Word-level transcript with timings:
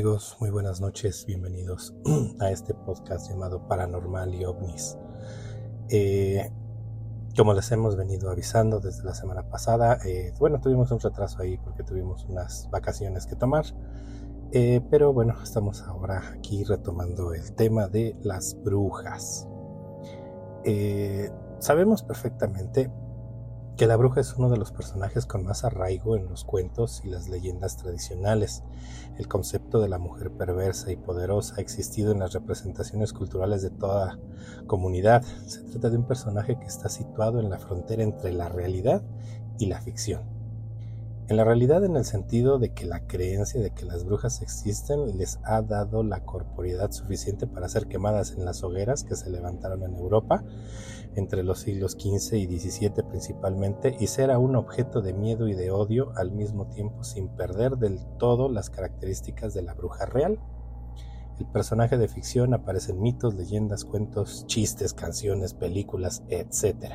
amigos? 0.00 0.38
Muy 0.40 0.48
buenas 0.48 0.80
noches, 0.80 1.26
bienvenidos 1.26 1.92
a 2.40 2.50
este 2.50 2.72
podcast 2.72 3.28
llamado 3.28 3.68
Paranormal 3.68 4.34
y 4.34 4.46
OVNIs. 4.46 4.96
Eh, 5.90 6.50
como 7.36 7.52
les 7.52 7.70
hemos 7.70 7.96
venido 7.96 8.30
avisando 8.30 8.80
desde 8.80 9.04
la 9.04 9.12
semana 9.12 9.50
pasada, 9.50 9.98
eh, 10.06 10.32
bueno, 10.38 10.58
tuvimos 10.58 10.90
un 10.90 11.00
retraso 11.00 11.42
ahí 11.42 11.58
porque 11.58 11.82
tuvimos 11.82 12.24
unas 12.24 12.70
vacaciones 12.70 13.26
que 13.26 13.36
tomar, 13.36 13.66
eh, 14.52 14.80
pero 14.90 15.12
bueno, 15.12 15.34
estamos 15.42 15.82
ahora 15.82 16.22
aquí 16.32 16.64
retomando 16.64 17.34
el 17.34 17.52
tema 17.52 17.86
de 17.86 18.16
las 18.22 18.56
brujas. 18.64 19.46
sabemos 21.58 22.02
perfectamente 22.04 22.90
que 23.80 23.86
la 23.86 23.96
bruja 23.96 24.20
es 24.20 24.34
uno 24.36 24.50
de 24.50 24.58
los 24.58 24.72
personajes 24.72 25.24
con 25.24 25.42
más 25.42 25.64
arraigo 25.64 26.14
en 26.14 26.26
los 26.26 26.44
cuentos 26.44 27.00
y 27.02 27.08
las 27.08 27.30
leyendas 27.30 27.78
tradicionales. 27.78 28.62
El 29.16 29.26
concepto 29.26 29.80
de 29.80 29.88
la 29.88 29.96
mujer 29.96 30.30
perversa 30.30 30.92
y 30.92 30.96
poderosa 30.96 31.54
ha 31.56 31.60
existido 31.62 32.12
en 32.12 32.18
las 32.18 32.34
representaciones 32.34 33.14
culturales 33.14 33.62
de 33.62 33.70
toda 33.70 34.18
comunidad. 34.66 35.22
Se 35.46 35.62
trata 35.62 35.88
de 35.88 35.96
un 35.96 36.06
personaje 36.06 36.58
que 36.58 36.66
está 36.66 36.90
situado 36.90 37.40
en 37.40 37.48
la 37.48 37.58
frontera 37.58 38.02
entre 38.02 38.34
la 38.34 38.50
realidad 38.50 39.02
y 39.58 39.64
la 39.64 39.80
ficción. 39.80 40.39
En 41.30 41.36
la 41.36 41.44
realidad 41.44 41.84
en 41.84 41.94
el 41.94 42.04
sentido 42.04 42.58
de 42.58 42.74
que 42.74 42.86
la 42.86 43.06
creencia 43.06 43.60
de 43.60 43.70
que 43.70 43.84
las 43.84 44.04
brujas 44.04 44.42
existen 44.42 45.16
les 45.16 45.38
ha 45.44 45.62
dado 45.62 46.02
la 46.02 46.24
corporidad 46.24 46.90
suficiente 46.90 47.46
para 47.46 47.68
ser 47.68 47.86
quemadas 47.86 48.32
en 48.32 48.44
las 48.44 48.64
hogueras 48.64 49.04
que 49.04 49.14
se 49.14 49.30
levantaron 49.30 49.84
en 49.84 49.94
Europa 49.94 50.42
entre 51.14 51.44
los 51.44 51.60
siglos 51.60 51.92
XV 51.92 52.34
y 52.34 52.58
XVII 52.58 53.04
principalmente 53.08 53.96
y 54.00 54.08
ser 54.08 54.36
un 54.36 54.56
objeto 54.56 55.02
de 55.02 55.12
miedo 55.12 55.46
y 55.46 55.54
de 55.54 55.70
odio 55.70 56.10
al 56.16 56.32
mismo 56.32 56.66
tiempo 56.66 57.04
sin 57.04 57.28
perder 57.28 57.76
del 57.76 58.00
todo 58.18 58.48
las 58.48 58.68
características 58.68 59.54
de 59.54 59.62
la 59.62 59.74
bruja 59.74 60.06
real. 60.06 60.40
El 61.38 61.46
personaje 61.46 61.96
de 61.96 62.08
ficción 62.08 62.54
aparece 62.54 62.90
en 62.90 63.02
mitos, 63.02 63.34
leyendas, 63.34 63.84
cuentos, 63.84 64.46
chistes, 64.48 64.94
canciones, 64.94 65.54
películas, 65.54 66.24
etc. 66.28 66.94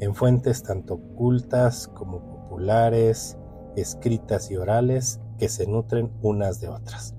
En 0.00 0.16
fuentes 0.16 0.64
tanto 0.64 0.98
cultas 0.98 1.86
como 1.86 2.18
populares, 2.28 3.38
escritas 3.76 4.50
y 4.50 4.56
orales 4.56 5.20
que 5.38 5.48
se 5.48 5.66
nutren 5.66 6.12
unas 6.22 6.60
de 6.60 6.68
otras. 6.68 7.14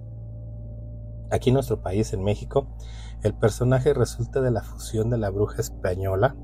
Aquí 1.32 1.50
en 1.50 1.56
nuestro 1.56 1.82
país, 1.82 2.14
en 2.14 2.24
México, 2.24 2.68
el 3.24 3.34
personaje 3.34 3.94
resulta 3.94 4.42
de 4.42 4.52
la 4.52 4.62
fusión 4.62 5.10
de 5.10 5.18
la 5.18 5.30
bruja 5.30 5.62
española, 5.62 6.36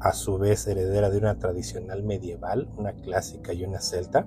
a 0.00 0.12
su 0.12 0.36
vez 0.36 0.66
heredera 0.66 1.08
de 1.08 1.18
una 1.18 1.38
tradicional 1.38 2.02
medieval, 2.02 2.68
una 2.76 2.92
clásica 2.92 3.54
y 3.54 3.64
una 3.64 3.80
celta, 3.80 4.26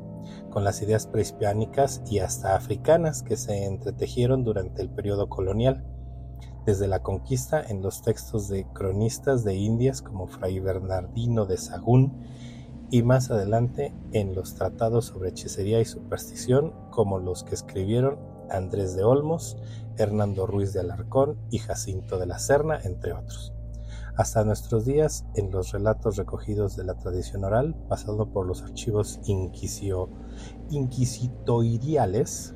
con 0.50 0.64
las 0.64 0.82
ideas 0.82 1.06
prehispánicas 1.06 2.02
y 2.10 2.20
hasta 2.20 2.56
africanas 2.56 3.22
que 3.22 3.38
se 3.38 3.66
entretejieron 3.66 4.44
durante 4.44 4.82
el 4.82 4.90
periodo 4.90 5.30
colonial, 5.30 5.86
desde 6.66 6.88
la 6.88 7.04
conquista 7.04 7.62
en 7.62 7.82
los 7.82 8.02
textos 8.02 8.50
de 8.50 8.66
cronistas 8.74 9.44
de 9.44 9.56
Indias 9.56 10.02
como 10.02 10.28
Fray 10.28 10.60
Bernardino 10.60 11.46
de 11.46 11.58
Sagún 11.58 12.26
y 12.90 13.04
más 13.04 13.32
adelante 13.32 13.94
en 14.12 14.34
los 14.36 14.56
tratados 14.56 15.06
sobre 15.06 15.30
hechicería 15.30 15.80
y 15.80 15.86
superstición 15.86 16.74
como 16.90 17.20
los 17.20 17.44
que 17.44 17.56
escribieron 17.56 18.18
Andrés 18.50 18.96
de 18.96 19.04
Olmos, 19.04 19.58
Hernando 19.98 20.48
Ruiz 20.48 20.74
de 20.74 20.80
Alarcón 20.80 21.38
y 21.50 21.58
Jacinto 21.60 22.18
de 22.18 22.28
la 22.28 22.40
Serna, 22.40 22.80
entre 22.84 23.14
otros. 23.14 23.54
Hasta 24.16 24.44
nuestros 24.44 24.86
días, 24.86 25.26
en 25.36 25.52
los 25.52 25.72
relatos 25.72 26.18
recogidos 26.18 26.76
de 26.76 26.84
la 26.84 26.96
tradición 26.96 27.44
oral, 27.44 27.76
pasando 27.88 28.32
por 28.32 28.48
los 28.48 28.64
archivos 28.64 29.20
inquisitoriales 30.70 32.56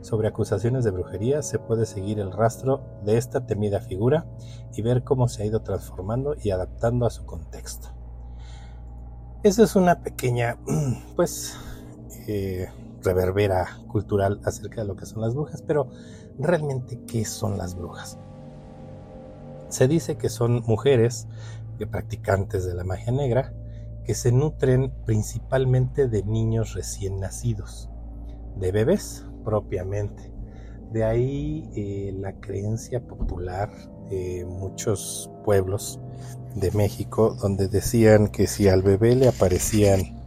sobre 0.00 0.28
acusaciones 0.28 0.84
de 0.84 0.90
brujería, 0.90 1.42
se 1.42 1.58
puede 1.58 1.86
seguir 1.86 2.18
el 2.18 2.32
rastro 2.32 2.82
de 3.04 3.16
esta 3.16 3.46
temida 3.46 3.80
figura 3.80 4.26
y 4.74 4.82
ver 4.82 5.04
cómo 5.04 5.28
se 5.28 5.42
ha 5.42 5.46
ido 5.46 5.62
transformando 5.62 6.34
y 6.42 6.50
adaptando 6.50 7.06
a 7.06 7.10
su 7.10 7.24
contexto. 7.26 7.97
Esa 9.44 9.62
es 9.62 9.76
una 9.76 10.02
pequeña, 10.02 10.56
pues, 11.16 11.54
eh, 12.26 12.66
reverbera 13.04 13.78
cultural 13.86 14.40
acerca 14.44 14.80
de 14.80 14.88
lo 14.88 14.96
que 14.96 15.06
son 15.06 15.20
las 15.20 15.34
brujas, 15.34 15.62
pero 15.62 15.88
realmente, 16.40 16.98
¿qué 17.06 17.24
son 17.24 17.56
las 17.56 17.76
brujas? 17.76 18.18
Se 19.68 19.86
dice 19.86 20.16
que 20.16 20.28
son 20.28 20.64
mujeres 20.66 21.28
practicantes 21.86 22.66
de 22.66 22.74
la 22.74 22.82
magia 22.82 23.12
negra 23.12 23.54
que 24.04 24.14
se 24.14 24.32
nutren 24.32 24.92
principalmente 25.04 26.08
de 26.08 26.24
niños 26.24 26.74
recién 26.74 27.20
nacidos, 27.20 27.88
de 28.56 28.72
bebés 28.72 29.24
propiamente. 29.44 30.32
De 30.90 31.04
ahí 31.04 31.70
eh, 31.76 32.12
la 32.18 32.32
creencia 32.40 33.06
popular 33.06 33.70
muchos 34.46 35.30
pueblos 35.44 36.00
de 36.54 36.70
México 36.72 37.36
donde 37.40 37.68
decían 37.68 38.28
que 38.28 38.46
si 38.46 38.68
al 38.68 38.82
bebé 38.82 39.14
le 39.14 39.28
aparecían 39.28 40.18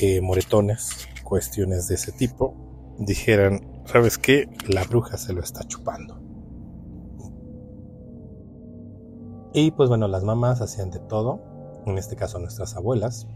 eh, 0.00 0.20
moretones, 0.20 1.08
cuestiones 1.24 1.88
de 1.88 1.94
ese 1.94 2.12
tipo, 2.12 2.54
dijeran, 2.98 3.82
¿sabes 3.84 4.18
qué? 4.18 4.48
La 4.66 4.84
bruja 4.84 5.16
se 5.16 5.32
lo 5.32 5.42
está 5.42 5.64
chupando. 5.64 6.20
Y 9.54 9.70
pues 9.72 9.88
bueno, 9.88 10.08
las 10.08 10.24
mamás 10.24 10.60
hacían 10.60 10.90
de 10.90 10.98
todo, 11.00 11.82
en 11.86 11.96
este 11.98 12.16
caso 12.16 12.38
nuestras 12.38 12.76
abuelas, 12.76 13.26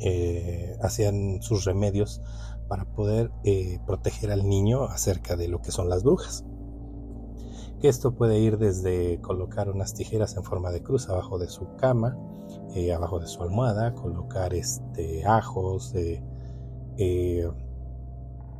eh, 0.00 0.76
hacían 0.82 1.42
sus 1.42 1.64
remedios 1.64 2.20
para 2.68 2.84
poder 2.84 3.32
eh, 3.44 3.80
proteger 3.86 4.30
al 4.30 4.46
niño 4.48 4.84
acerca 4.84 5.34
de 5.34 5.48
lo 5.48 5.60
que 5.60 5.72
son 5.72 5.88
las 5.88 6.02
brujas 6.02 6.44
que 7.78 7.88
esto 7.88 8.12
puede 8.14 8.38
ir 8.38 8.58
desde 8.58 9.20
colocar 9.20 9.70
unas 9.70 9.94
tijeras 9.94 10.36
en 10.36 10.42
forma 10.42 10.70
de 10.70 10.82
cruz 10.82 11.08
abajo 11.08 11.38
de 11.38 11.48
su 11.48 11.76
cama, 11.76 12.16
eh, 12.74 12.92
abajo 12.92 13.20
de 13.20 13.26
su 13.26 13.42
almohada, 13.42 13.94
colocar 13.94 14.54
este, 14.54 15.24
ajos, 15.24 15.94
eh, 15.94 17.50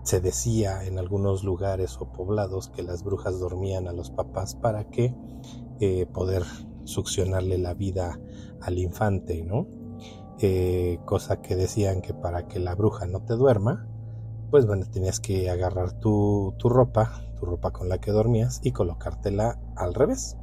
se 0.04 0.20
decía 0.20 0.84
en 0.84 0.98
algunos 0.98 1.42
lugares 1.42 1.98
o 2.00 2.12
poblados 2.12 2.68
que 2.68 2.82
las 2.82 3.02
brujas 3.02 3.40
dormían 3.40 3.88
a 3.88 3.92
los 3.92 4.10
papás 4.10 4.54
para 4.54 4.84
que 4.84 5.14
eh, 5.80 6.06
poder 6.06 6.44
succionarle 6.84 7.58
la 7.58 7.74
vida 7.74 8.18
al 8.60 8.78
infante, 8.78 9.44
¿no? 9.44 9.66
cosa 11.04 11.42
que 11.42 11.56
decían 11.56 12.00
que 12.00 12.14
para 12.14 12.46
que 12.46 12.60
la 12.60 12.76
bruja 12.76 13.06
no 13.06 13.24
te 13.24 13.34
duerma, 13.34 13.87
pues 14.50 14.66
bueno, 14.66 14.86
tenías 14.90 15.20
que 15.20 15.50
agarrar 15.50 15.92
tu, 15.92 16.54
tu 16.58 16.68
ropa, 16.68 17.22
tu 17.38 17.46
ropa 17.46 17.70
con 17.70 17.88
la 17.88 17.98
que 17.98 18.10
dormías 18.10 18.60
y 18.62 18.72
colocártela 18.72 19.58
al 19.76 19.94
revés. 19.94 20.36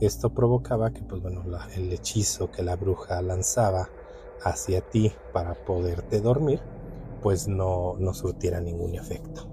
Esto 0.00 0.30
provocaba 0.30 0.90
que, 0.92 1.02
pues 1.02 1.22
bueno, 1.22 1.42
el 1.76 1.92
hechizo 1.92 2.50
que 2.50 2.62
la 2.62 2.76
bruja 2.76 3.22
lanzaba 3.22 3.88
hacia 4.42 4.80
ti 4.82 5.12
para 5.32 5.54
poderte 5.54 6.20
dormir, 6.20 6.60
pues 7.22 7.48
no, 7.48 7.96
no 7.98 8.12
surtiera 8.12 8.60
ningún 8.60 8.94
efecto. 8.94 9.48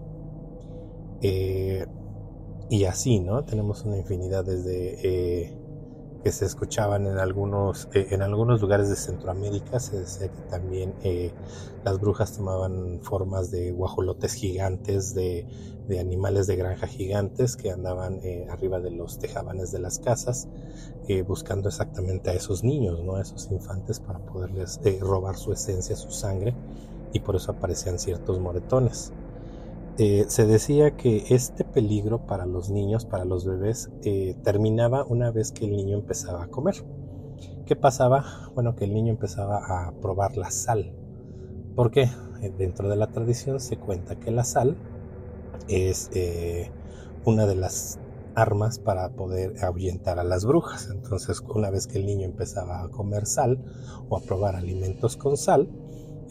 Eh, 1.22 1.86
y 2.70 2.86
así, 2.86 3.20
¿no? 3.20 3.44
Tenemos 3.46 3.86
una 3.86 3.98
infinidad 3.98 4.46
desde 4.46 5.08
eh, 5.08 5.61
que 6.24 6.32
se 6.32 6.46
escuchaban 6.46 7.08
en 7.08 7.18
algunos, 7.18 7.88
eh, 7.94 8.08
en 8.12 8.22
algunos 8.22 8.62
lugares 8.62 8.90
de 8.90 8.96
Centroamérica. 8.96 9.80
Se 9.80 10.00
decía 10.00 10.28
que 10.28 10.42
también 10.50 10.94
eh, 11.04 11.32
las 11.84 12.00
brujas 12.00 12.38
tomaban 12.38 13.00
formas 13.02 13.50
de 13.52 13.72
guajolotes 13.72 14.34
gigantes, 14.34 15.16
de, 15.16 15.48
de 15.88 16.00
animales 16.00 16.48
de 16.48 16.56
granja 16.56 16.88
gigantes 16.88 17.56
que 17.56 17.72
andaban 17.72 18.20
eh, 18.24 18.48
arriba 18.50 18.80
de 18.80 18.92
los 18.92 19.20
tejabanes 19.20 19.72
de 19.72 19.80
las 19.80 20.00
casas, 20.00 20.48
buscando 21.28 21.68
exactamente 21.68 22.30
a 22.30 22.34
esos 22.34 22.64
niños, 22.64 23.04
¿no? 23.04 23.18
a 23.18 23.22
esos 23.22 23.52
infantes 23.52 24.00
para 24.00 24.20
poderles 24.20 24.80
robar 25.02 25.36
su 25.36 25.52
esencia, 25.52 25.98
su 25.98 26.10
sangre, 26.10 26.56
y 27.12 27.20
por 27.20 27.36
eso 27.36 27.52
aparecían 27.52 28.00
ciertos 28.00 28.40
moretones. 28.40 29.12
Eh, 29.98 30.26
se 30.30 30.46
decía 30.46 30.96
que 30.96 31.26
este 31.30 31.66
peligro 31.66 32.26
para 32.26 32.46
los 32.46 32.70
niños, 32.70 33.06
para 33.06 33.26
los 33.26 33.46
bebés, 33.46 33.90
eh, 34.04 34.36
terminaba 34.44 35.04
una 35.04 35.32
vez 35.32 35.52
que 35.52 35.66
el 35.66 35.72
niño 35.72 35.98
empezaba 35.98 36.44
a 36.44 36.48
comer. 36.48 36.76
¿Qué 37.66 37.76
pasaba? 37.76 38.50
Bueno, 38.56 38.76
que 38.76 38.86
el 38.86 38.94
niño 38.94 39.12
empezaba 39.12 39.58
a 39.58 39.92
probar 40.02 40.38
la 40.38 40.50
sal. 40.50 40.94
Porque 41.76 42.04
eh, 42.42 42.54
dentro 42.58 42.90
de 42.90 42.96
la 42.96 43.08
tradición 43.08 43.60
se 43.60 43.78
cuenta 43.78 44.18
que 44.18 44.32
la 44.32 44.46
sal 44.46 44.78
es 45.68 46.10
una 47.26 47.46
de 47.46 47.56
las 47.56 48.00
armas 48.34 48.80
para 48.80 49.10
poder 49.10 49.64
ahuyentar 49.64 50.20
a 50.20 50.24
las 50.24 50.46
brujas. 50.46 50.90
Entonces, 50.90 51.42
una 51.54 51.70
vez 51.70 51.88
que 51.88 51.98
el 51.98 52.06
niño 52.06 52.26
empezaba 52.26 52.82
a 52.82 52.90
comer 52.90 53.26
sal 53.26 53.60
o 54.10 54.18
a 54.18 54.22
probar 54.22 54.56
alimentos 54.56 55.18
con 55.18 55.38
sal, 55.38 55.70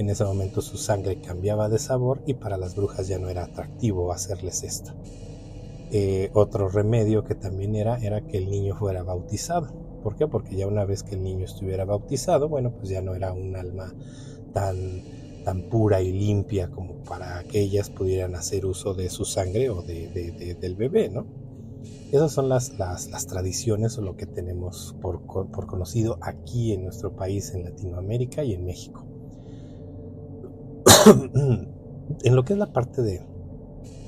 en 0.00 0.08
ese 0.08 0.24
momento 0.24 0.62
su 0.62 0.78
sangre 0.78 1.20
cambiaba 1.20 1.68
de 1.68 1.78
sabor 1.78 2.22
y 2.24 2.32
para 2.32 2.56
las 2.56 2.74
brujas 2.74 3.06
ya 3.06 3.18
no 3.18 3.28
era 3.28 3.44
atractivo 3.44 4.12
hacerles 4.12 4.62
esto. 4.62 4.92
Eh, 5.92 6.30
otro 6.32 6.70
remedio 6.70 7.22
que 7.22 7.34
también 7.34 7.76
era, 7.76 7.98
era 7.98 8.22
que 8.22 8.38
el 8.38 8.48
niño 8.48 8.74
fuera 8.76 9.02
bautizado. 9.02 9.68
¿Por 10.02 10.16
qué? 10.16 10.26
Porque 10.26 10.56
ya 10.56 10.66
una 10.66 10.86
vez 10.86 11.02
que 11.02 11.16
el 11.16 11.22
niño 11.22 11.44
estuviera 11.44 11.84
bautizado, 11.84 12.48
bueno, 12.48 12.72
pues 12.72 12.88
ya 12.88 13.02
no 13.02 13.14
era 13.14 13.34
un 13.34 13.54
alma 13.56 13.92
tan, 14.54 15.02
tan 15.44 15.68
pura 15.68 16.00
y 16.00 16.12
limpia 16.12 16.70
como 16.70 17.02
para 17.02 17.44
que 17.44 17.60
ellas 17.60 17.90
pudieran 17.90 18.34
hacer 18.36 18.64
uso 18.64 18.94
de 18.94 19.10
su 19.10 19.26
sangre 19.26 19.68
o 19.68 19.82
de, 19.82 20.56
del 20.58 20.76
bebé, 20.76 21.10
¿no? 21.10 21.26
Esas 22.10 22.32
son 22.32 22.48
las, 22.48 22.78
las, 22.78 23.26
tradiciones 23.26 23.98
o 23.98 24.02
lo 24.02 24.16
que 24.16 24.24
tenemos 24.24 24.96
por, 25.02 25.26
por, 25.26 25.66
conocido 25.66 26.16
aquí 26.22 26.72
en 26.72 26.84
nuestro 26.84 27.14
país, 27.14 27.52
en 27.54 27.64
Latinoamérica 27.64 28.42
y 28.44 28.54
en 28.54 28.64
México. 28.64 29.09
en 32.22 32.36
lo 32.36 32.44
que 32.44 32.52
es 32.52 32.58
la 32.58 32.72
parte 32.72 33.02
de, 33.02 33.22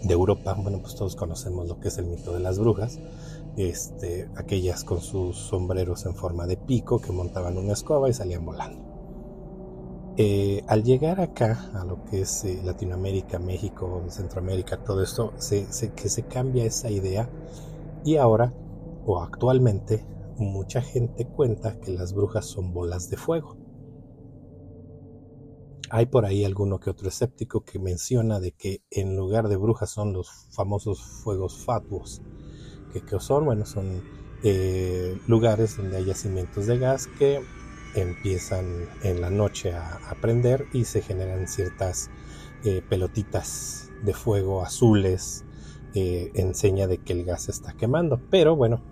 de 0.03 0.13
Europa, 0.13 0.55
bueno, 0.55 0.81
pues 0.81 0.95
todos 0.95 1.17
conocemos 1.17 1.69
lo 1.69 1.79
que 1.81 1.89
es 1.89 1.99
el 1.99 2.07
mito 2.07 2.33
de 2.33 2.41
las 2.41 2.59
brujas, 2.59 2.99
este, 3.57 4.29
aquellas 4.37 4.85
con 4.85 5.01
sus 5.01 5.37
sombreros 5.37 6.07
en 6.07 6.15
forma 6.15 6.47
de 6.47 6.57
pico 6.57 7.01
que 7.01 7.13
montaban 7.13 7.57
una 7.57 7.73
escoba 7.73 8.09
y 8.09 8.13
salían 8.13 8.45
volando. 8.45 8.93
Eh, 10.19 10.63
al 10.67 10.83
llegar 10.83 11.21
acá, 11.21 11.71
a 11.75 11.85
lo 11.85 12.05
que 12.05 12.21
es 12.21 12.45
eh, 12.45 12.61
Latinoamérica, 12.63 13.39
México, 13.39 14.03
Centroamérica, 14.09 14.77
todo 14.85 15.03
esto, 15.03 15.33
que 15.97 16.09
se 16.09 16.23
cambia 16.25 16.65
esa 16.65 16.91
idea 16.91 17.31
y 18.05 18.17
ahora, 18.17 18.53
o 19.07 19.21
actualmente, 19.21 20.05
mucha 20.37 20.83
gente 20.83 21.25
cuenta 21.25 21.79
que 21.81 21.93
las 21.93 22.13
brujas 22.13 22.47
son 22.47 22.75
bolas 22.75 23.09
de 23.09 23.17
fuego. 23.17 23.57
Hay 25.95 26.07
por 26.07 26.25
ahí 26.25 26.43
alguno 26.47 26.81
que 26.81 26.89
otro 26.89 27.11
escéptico 27.11 27.67
que 27.67 27.79
menciona 27.79 28.41
de 28.41 28.53
que 28.53 28.81
en 28.91 29.15
lugar 29.15 29.49
de 29.49 29.59
brujas 29.59 29.91
son 29.91 30.15
los 30.15 30.49
famosos 30.51 31.03
fuegos 31.03 31.63
fatuos, 31.67 32.23
que, 32.95 33.21
son, 33.21 33.45
bueno, 33.45 33.67
son 33.67 34.03
eh, 34.43 35.19
lugares 35.27 35.77
donde 35.77 35.99
hay 35.99 36.07
yacimientos 36.07 36.65
de 36.67 36.79
gas 36.79 37.09
que 37.19 37.43
empiezan 37.95 38.89
en 39.03 39.21
la 39.21 39.29
noche 39.29 39.75
a, 39.75 40.17
prender 40.19 40.65
y 40.73 40.87
se 40.87 41.03
generan 41.03 41.47
ciertas 41.47 42.09
eh, 42.65 42.81
pelotitas 42.89 43.91
de 44.03 44.15
fuego 44.15 44.63
azules 44.63 45.45
eh, 45.95 46.33
en 46.35 46.55
seña 46.55 46.87
de 46.87 46.99
que 47.03 47.13
el 47.13 47.27
gas 47.27 47.43
se 47.43 47.51
está 47.51 47.75
quemando. 47.75 48.19
Pero 48.31 48.57
bueno, 48.57 48.83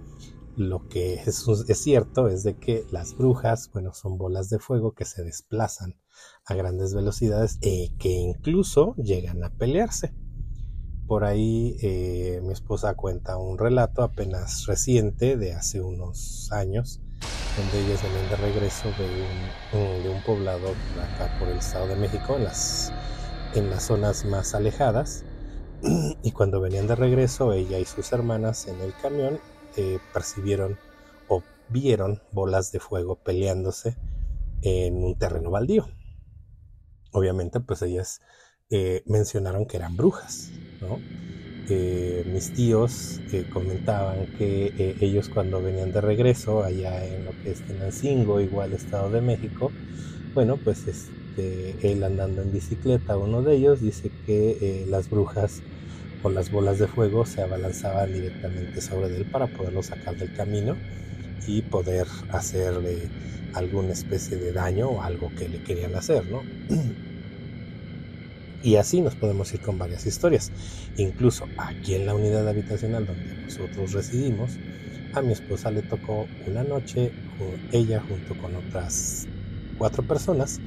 lo 0.55 0.87
que 0.89 1.15
es, 1.15 1.49
es, 1.49 1.79
cierto 1.79 2.29
es 2.29 2.43
de 2.43 2.59
que 2.59 2.85
las 2.91 3.17
brujas, 3.17 3.71
bueno, 3.73 3.95
son 3.95 4.19
bolas 4.19 4.51
de 4.51 4.59
fuego 4.59 4.93
que 4.93 5.07
se 5.07 5.25
desplazan 5.25 5.95
a 6.51 6.55
grandes 6.55 6.95
velocidades 6.95 7.59
e 7.63 7.91
que 7.99 8.11
incluso 8.11 8.95
llegan 8.97 9.45
a 9.45 9.51
pelearse. 9.51 10.13
Por 11.07 11.25
ahí 11.25 11.77
eh, 11.83 12.41
mi 12.43 12.53
esposa 12.53 12.95
cuenta 12.95 13.37
un 13.37 13.59
relato 13.59 14.03
apenas 14.03 14.67
reciente 14.67 15.37
de 15.37 15.55
hace 15.55 15.81
unos 15.81 16.51
años, 16.53 17.01
donde 17.57 17.87
ellas 17.87 18.03
venían 18.03 18.31
de 18.31 18.37
regreso 18.37 18.89
de 18.99 20.09
un, 20.09 20.23
poblado 20.23 20.69
acá 20.69 21.37
por 21.39 21.49
el 21.49 21.59
Estado 21.59 21.89
de 21.89 21.97
México, 21.97 22.37
en 22.37 22.45
las, 22.45 22.93
en 23.55 23.71
las 23.71 23.85
zonas 23.85 24.25
más 24.25 24.55
alejadas. 24.55 25.25
Y 26.23 26.33
cuando 26.33 26.61
venían 26.61 26.87
de 26.87 26.95
regreso, 26.95 27.53
ella 27.53 27.79
y 27.79 27.85
sus 27.85 28.13
hermanas 28.13 28.67
en 28.67 28.81
el 28.81 28.93
camión 29.01 29.41
eh, 29.77 29.99
percibieron 30.13 30.79
o 31.29 31.43
vieron 31.69 32.21
bolas 32.33 32.71
de 32.71 32.81
fuego 32.81 33.17
peleándose 33.17 33.97
en 34.63 35.03
un 35.03 35.17
terreno 35.17 35.51
baldío 35.51 35.89
obviamente 37.13 37.61
pues 37.61 37.83
ellas 37.83 38.21
eh, 38.71 39.03
mencionaron 39.07 39.67
que 39.67 39.77
eran 39.77 39.97
brujas, 39.97 40.51
¿no? 40.81 41.01
Eh, 41.69 42.25
mis 42.33 42.53
tíos 42.53 43.21
eh, 43.33 43.45
comentaban 43.53 44.27
que 44.39 44.97
ellos 45.01 45.29
cuando 45.29 45.63
venían 45.63 45.93
de 45.93 46.01
regreso 46.01 46.65
allá 46.65 47.05
en 47.05 47.25
lo 47.25 47.31
que 47.43 47.53
es 47.53 47.67
Tenancingo, 47.67 48.41
igual 48.41 48.73
Estado 48.73 49.11
de 49.11 49.21
México, 49.21 49.71
bueno, 50.35 50.57
pues 50.57 50.87
este, 50.87 51.93
él 51.93 52.03
andando 52.03 52.43
en 52.43 52.53
bicicleta, 52.53 53.17
uno 53.17 53.43
de 53.43 53.57
ellos 53.57 53.81
dice 53.81 54.11
que 54.27 54.85
las 54.89 55.11
brujas 55.11 55.63
o 56.23 56.31
las 56.31 56.51
bolas 56.51 56.79
de 56.79 56.87
fuego 56.87 57.25
se 57.25 57.43
abalanzaban 57.43 58.13
directamente 58.13 58.81
sobre 58.81 59.17
él 59.17 59.25
para 59.31 59.47
poderlo 59.47 59.83
sacar 59.83 60.17
del 60.17 60.35
camino 60.35 60.77
y 61.47 61.63
poder 61.63 62.07
hacerle 62.31 63.09
alguna 63.55 63.93
especie 63.93 64.37
de 64.37 64.53
daño 64.53 64.89
o 64.89 65.03
algo 65.03 65.31
que 65.37 65.49
le 65.49 65.63
querían 65.63 65.95
hacer, 65.95 66.25
¿no? 66.27 66.43
Y 68.63 68.77
así 68.77 69.01
nos 69.01 69.15
podemos 69.15 69.55
ir 69.55 69.61
con 69.61 69.79
varias 69.79 70.05
historias. 70.05 70.53
Incluso 70.99 71.47
aquí 71.57 71.95
en 71.95 72.05
la 72.05 72.15
unidad 72.15 72.47
habitacional 72.47 73.07
donde 73.07 73.35
nosotros 73.37 73.95
residimos, 73.95 74.59
a 75.15 75.23
mi 75.23 75.33
esposa 75.33 75.71
le 75.71 75.81
tocó 75.81 76.29
una 76.47 76.63
noche, 76.63 77.11
ella 77.73 78.03
junto 78.07 78.37
con 78.37 78.55
otras 78.57 79.27
cuatro 79.79 80.03
personas, 80.03 80.61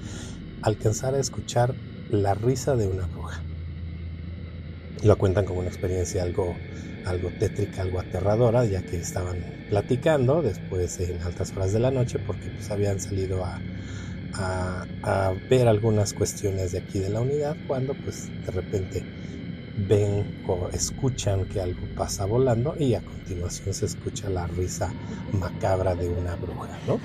alcanzar 0.63 1.13
a 1.13 1.19
escuchar 1.19 1.75
la 2.09 2.33
risa 2.33 2.75
de 2.75 2.87
una 2.87 3.05
bruja. 3.05 3.43
Lo 5.01 5.17
cuentan 5.17 5.45
como 5.45 5.59
una 5.59 5.69
experiencia 5.69 6.23
algo 6.23 6.55
algo 7.05 7.29
tétrica, 7.39 7.81
algo 7.81 7.99
aterradora, 7.99 8.65
ya 8.65 8.81
que 8.81 8.97
estaban 8.97 9.43
platicando 9.69 10.41
después 10.41 10.99
en 10.99 11.21
altas 11.21 11.51
horas 11.51 11.73
de 11.73 11.79
la 11.79 11.91
noche 11.91 12.19
porque 12.19 12.49
pues 12.49 12.71
habían 12.71 12.99
salido 12.99 13.43
a, 13.43 13.59
a, 15.03 15.33
ver 15.49 15.67
algunas 15.67 16.13
cuestiones 16.13 16.71
de 16.71 16.79
aquí 16.79 16.99
de 16.99 17.09
la 17.09 17.21
unidad 17.21 17.55
cuando 17.67 17.93
pues 17.93 18.29
de 18.45 18.51
repente 18.51 19.03
ven 19.87 20.25
o 20.47 20.69
escuchan 20.69 21.45
que 21.45 21.59
algo 21.59 21.81
pasa 21.95 22.25
volando 22.25 22.75
y 22.77 22.93
a 22.93 23.01
continuación 23.01 23.73
se 23.73 23.85
escucha 23.85 24.29
la 24.29 24.47
risa 24.47 24.93
macabra 25.33 25.95
de 25.95 26.09
una 26.09 26.35
bruja, 26.35 26.77
¿no? 26.87 26.99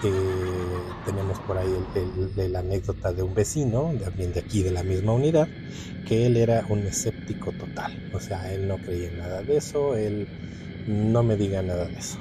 Tenemos 0.00 1.38
por 1.40 1.58
ahí 1.58 1.68
la 2.48 2.60
anécdota 2.60 3.12
de 3.12 3.22
un 3.22 3.34
vecino, 3.34 3.92
también 4.02 4.32
de 4.32 4.40
aquí 4.40 4.62
de 4.62 4.70
la 4.70 4.82
misma 4.82 5.12
unidad, 5.12 5.46
que 6.06 6.26
él 6.26 6.36
era 6.38 6.64
un 6.70 6.80
escéptico 6.80 7.52
total, 7.52 8.10
o 8.14 8.20
sea, 8.20 8.52
él 8.52 8.66
no 8.66 8.78
creía 8.78 9.08
en 9.08 9.18
nada 9.18 9.42
de 9.42 9.58
eso, 9.58 9.96
él 9.96 10.26
no 10.86 11.22
me 11.22 11.36
diga 11.36 11.62
nada 11.62 11.84
de 11.86 11.98
eso. 11.98 12.18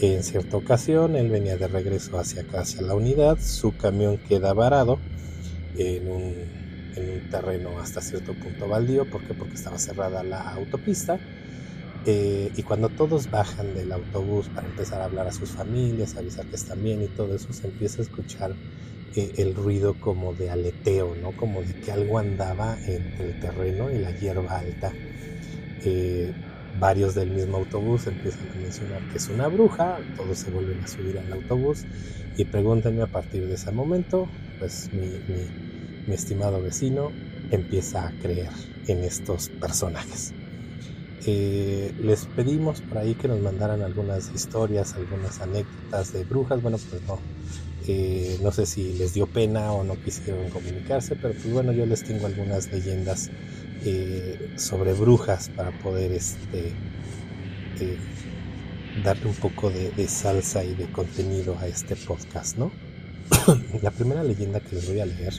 En 0.00 0.22
cierta 0.22 0.56
ocasión, 0.56 1.14
él 1.14 1.28
venía 1.30 1.56
de 1.56 1.68
regreso 1.68 2.18
hacia 2.18 2.42
acá, 2.42 2.60
hacia 2.60 2.82
la 2.82 2.94
unidad, 2.94 3.38
su 3.38 3.76
camión 3.76 4.18
queda 4.18 4.54
varado 4.54 4.98
en 5.76 6.10
un, 6.10 6.34
en 6.96 7.10
un 7.10 7.28
terreno 7.28 7.78
hasta 7.80 8.00
cierto 8.00 8.32
punto 8.34 8.66
baldío, 8.66 9.04
¿por? 9.10 9.22
Porque 9.22 9.54
estaba 9.54 9.78
cerrada 9.78 10.24
la 10.24 10.40
autopista 10.52 11.20
eh, 12.06 12.52
y 12.54 12.62
cuando 12.62 12.90
todos 12.90 13.30
bajan 13.30 13.74
del 13.74 13.90
autobús 13.92 14.48
para 14.54 14.66
empezar 14.66 15.00
a 15.00 15.06
hablar 15.06 15.26
a 15.26 15.32
sus 15.32 15.50
familias, 15.50 16.16
avisar 16.16 16.44
que 16.46 16.56
están 16.56 16.82
bien 16.82 17.02
y 17.02 17.06
todo 17.08 17.34
eso, 17.34 17.52
se 17.52 17.66
empieza 17.66 18.02
a 18.02 18.04
escuchar 18.04 18.54
eh, 19.16 19.32
el 19.36 19.54
ruido 19.54 19.94
como 19.94 20.34
de 20.34 20.50
aleteo, 20.50 21.14
¿no? 21.14 21.32
Como 21.32 21.62
de 21.62 21.72
que 21.80 21.92
algo 21.92 22.18
andaba 22.18 22.76
entre 22.86 23.30
el 23.30 23.40
terreno 23.40 23.90
y 23.90 23.98
la 23.98 24.10
hierba 24.10 24.58
alta. 24.58 24.92
Eh, 25.84 26.34
varios 26.78 27.14
del 27.14 27.30
mismo 27.30 27.58
autobús 27.58 28.06
empiezan 28.06 28.48
a 28.50 28.60
mencionar 28.60 29.00
que 29.10 29.18
es 29.18 29.28
una 29.28 29.48
bruja, 29.48 29.98
todos 30.16 30.38
se 30.38 30.50
vuelven 30.50 30.80
a 30.80 30.86
subir 30.86 31.18
al 31.18 31.32
autobús 31.32 31.84
y 32.36 32.44
pregúntenme 32.44 33.02
a 33.02 33.06
partir 33.06 33.46
de 33.46 33.54
ese 33.54 33.70
momento, 33.70 34.28
pues 34.58 34.90
mi, 34.92 35.06
mi 36.06 36.14
estimado 36.14 36.60
vecino 36.60 37.12
empieza 37.50 38.08
a 38.08 38.10
creer 38.20 38.50
en 38.88 39.04
estos 39.04 39.48
personajes. 39.48 40.34
Eh, 41.26 41.94
les 42.02 42.26
pedimos 42.26 42.82
por 42.82 42.98
ahí 42.98 43.14
que 43.14 43.28
nos 43.28 43.40
mandaran 43.40 43.82
algunas 43.82 44.30
historias, 44.34 44.94
algunas 44.94 45.40
anécdotas 45.40 46.12
de 46.12 46.24
brujas. 46.24 46.60
Bueno, 46.62 46.78
pues 46.90 47.02
no. 47.06 47.18
Eh, 47.86 48.38
no 48.42 48.50
sé 48.50 48.64
si 48.66 48.94
les 48.94 49.12
dio 49.12 49.26
pena 49.26 49.72
o 49.72 49.84
no 49.84 50.02
quisieron 50.02 50.48
comunicarse, 50.50 51.16
pero 51.16 51.34
pues 51.34 51.52
bueno, 51.52 51.72
yo 51.72 51.84
les 51.84 52.02
tengo 52.02 52.26
algunas 52.26 52.72
leyendas 52.72 53.30
eh, 53.84 54.52
sobre 54.56 54.94
brujas 54.94 55.50
para 55.50 55.70
poder 55.80 56.12
este, 56.12 56.72
darle 59.02 59.26
un 59.26 59.34
poco 59.34 59.68
de, 59.68 59.90
de, 59.90 60.08
salsa 60.08 60.64
y 60.64 60.74
de 60.74 60.90
contenido 60.92 61.58
a 61.58 61.66
este 61.66 61.94
podcast, 61.94 62.56
¿no? 62.56 62.72
La 63.82 63.90
primera 63.90 64.24
leyenda 64.24 64.60
que 64.60 64.76
les 64.76 64.88
voy 64.88 65.00
a 65.00 65.06
leer 65.06 65.34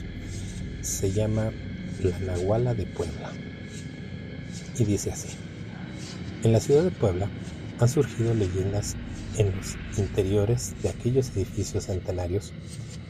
se 0.82 1.10
llama 1.10 1.50
La 2.00 2.18
Nahuala 2.20 2.74
de 2.74 2.86
Puebla 2.86 3.32
y 4.78 4.84
dice 4.84 5.10
así. 5.10 5.45
En 6.46 6.52
la 6.52 6.60
ciudad 6.60 6.84
de 6.84 6.92
Puebla 6.92 7.28
han 7.80 7.88
surgido 7.88 8.32
leyendas 8.32 8.94
en 9.36 9.50
los 9.56 9.74
interiores 9.98 10.80
de 10.80 10.90
aquellos 10.90 11.30
edificios 11.30 11.86
centenarios 11.86 12.52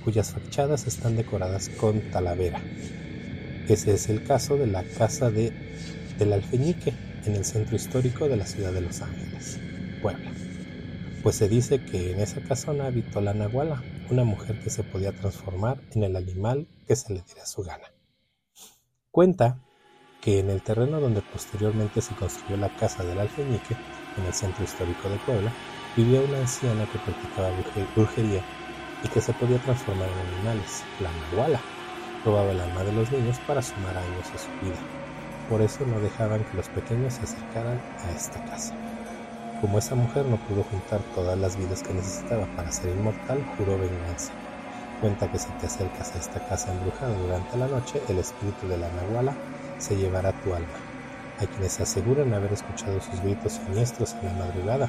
cuyas 0.02 0.32
fachadas 0.32 0.86
están 0.86 1.16
decoradas 1.16 1.68
con 1.68 2.00
talavera. 2.10 2.62
Ese 3.68 3.92
es 3.92 4.08
el 4.08 4.24
caso 4.24 4.56
de 4.56 4.66
la 4.66 4.84
casa 4.84 5.30
de, 5.30 5.52
del 6.18 6.32
alfeñique 6.32 6.94
en 7.26 7.34
el 7.34 7.44
centro 7.44 7.76
histórico 7.76 8.26
de 8.26 8.38
la 8.38 8.46
ciudad 8.46 8.72
de 8.72 8.80
Los 8.80 9.02
Ángeles, 9.02 9.60
Puebla. 10.00 10.32
Pues 11.22 11.36
se 11.36 11.50
dice 11.50 11.84
que 11.84 12.12
en 12.12 12.20
esa 12.20 12.40
casona 12.40 12.86
habitó 12.86 13.20
la 13.20 13.34
Nahuala, 13.34 13.84
una 14.08 14.24
mujer 14.24 14.58
que 14.60 14.70
se 14.70 14.82
podía 14.82 15.12
transformar 15.12 15.82
en 15.94 16.04
el 16.04 16.16
animal 16.16 16.68
que 16.88 16.96
se 16.96 17.12
le 17.12 17.20
diera 17.20 17.44
su 17.44 17.62
gana. 17.62 17.92
Cuenta 19.10 19.60
que 20.26 20.40
en 20.40 20.50
el 20.50 20.60
terreno 20.60 20.98
donde 20.98 21.22
posteriormente 21.22 22.00
se 22.00 22.12
construyó 22.16 22.56
la 22.56 22.68
casa 22.70 23.04
del 23.04 23.20
alfeñique, 23.20 23.76
en 24.18 24.24
el 24.26 24.34
centro 24.34 24.64
histórico 24.64 25.08
de 25.08 25.18
Puebla, 25.18 25.52
vivía 25.96 26.20
una 26.20 26.38
anciana 26.38 26.84
que 26.86 26.98
practicaba 26.98 27.52
brujería 27.94 28.42
y 29.04 29.08
que 29.08 29.20
se 29.20 29.32
podía 29.34 29.58
transformar 29.58 30.08
en 30.08 30.34
animales, 30.34 30.82
la 30.98 31.12
nahuala. 31.12 31.60
Robaba 32.24 32.50
el 32.50 32.60
alma 32.60 32.82
de 32.82 32.92
los 32.92 33.12
niños 33.12 33.38
para 33.46 33.62
sumar 33.62 33.96
años 33.96 34.26
a 34.34 34.38
su 34.38 34.50
vida. 34.66 34.74
Por 35.48 35.62
eso 35.62 35.86
no 35.86 36.00
dejaban 36.00 36.42
que 36.42 36.56
los 36.56 36.68
pequeños 36.70 37.14
se 37.14 37.22
acercaran 37.22 37.80
a 38.04 38.10
esta 38.10 38.44
casa. 38.46 38.74
Como 39.60 39.78
esa 39.78 39.94
mujer 39.94 40.26
no 40.26 40.38
pudo 40.38 40.64
juntar 40.64 41.02
todas 41.14 41.38
las 41.38 41.56
vidas 41.56 41.84
que 41.84 41.94
necesitaba 41.94 42.46
para 42.56 42.72
ser 42.72 42.90
inmortal, 42.90 43.46
juró 43.56 43.78
venganza. 43.78 44.32
Cuenta 45.00 45.30
que 45.30 45.38
si 45.38 45.50
te 45.60 45.66
acercas 45.66 46.16
a 46.16 46.18
esta 46.18 46.40
casa 46.48 46.72
embrujada 46.72 47.16
durante 47.16 47.56
la 47.56 47.68
noche, 47.68 48.02
el 48.08 48.18
espíritu 48.18 48.66
de 48.66 48.78
la 48.78 48.90
Nahuala 48.90 49.36
se 49.78 49.96
llevará 49.96 50.32
tu 50.42 50.54
alma. 50.54 50.68
Hay 51.38 51.46
quienes 51.48 51.80
aseguran 51.80 52.32
haber 52.34 52.52
escuchado 52.52 53.00
sus 53.00 53.20
gritos 53.20 53.54
siniestros 53.54 54.14
en 54.14 54.26
la 54.26 54.46
madrugada. 54.46 54.88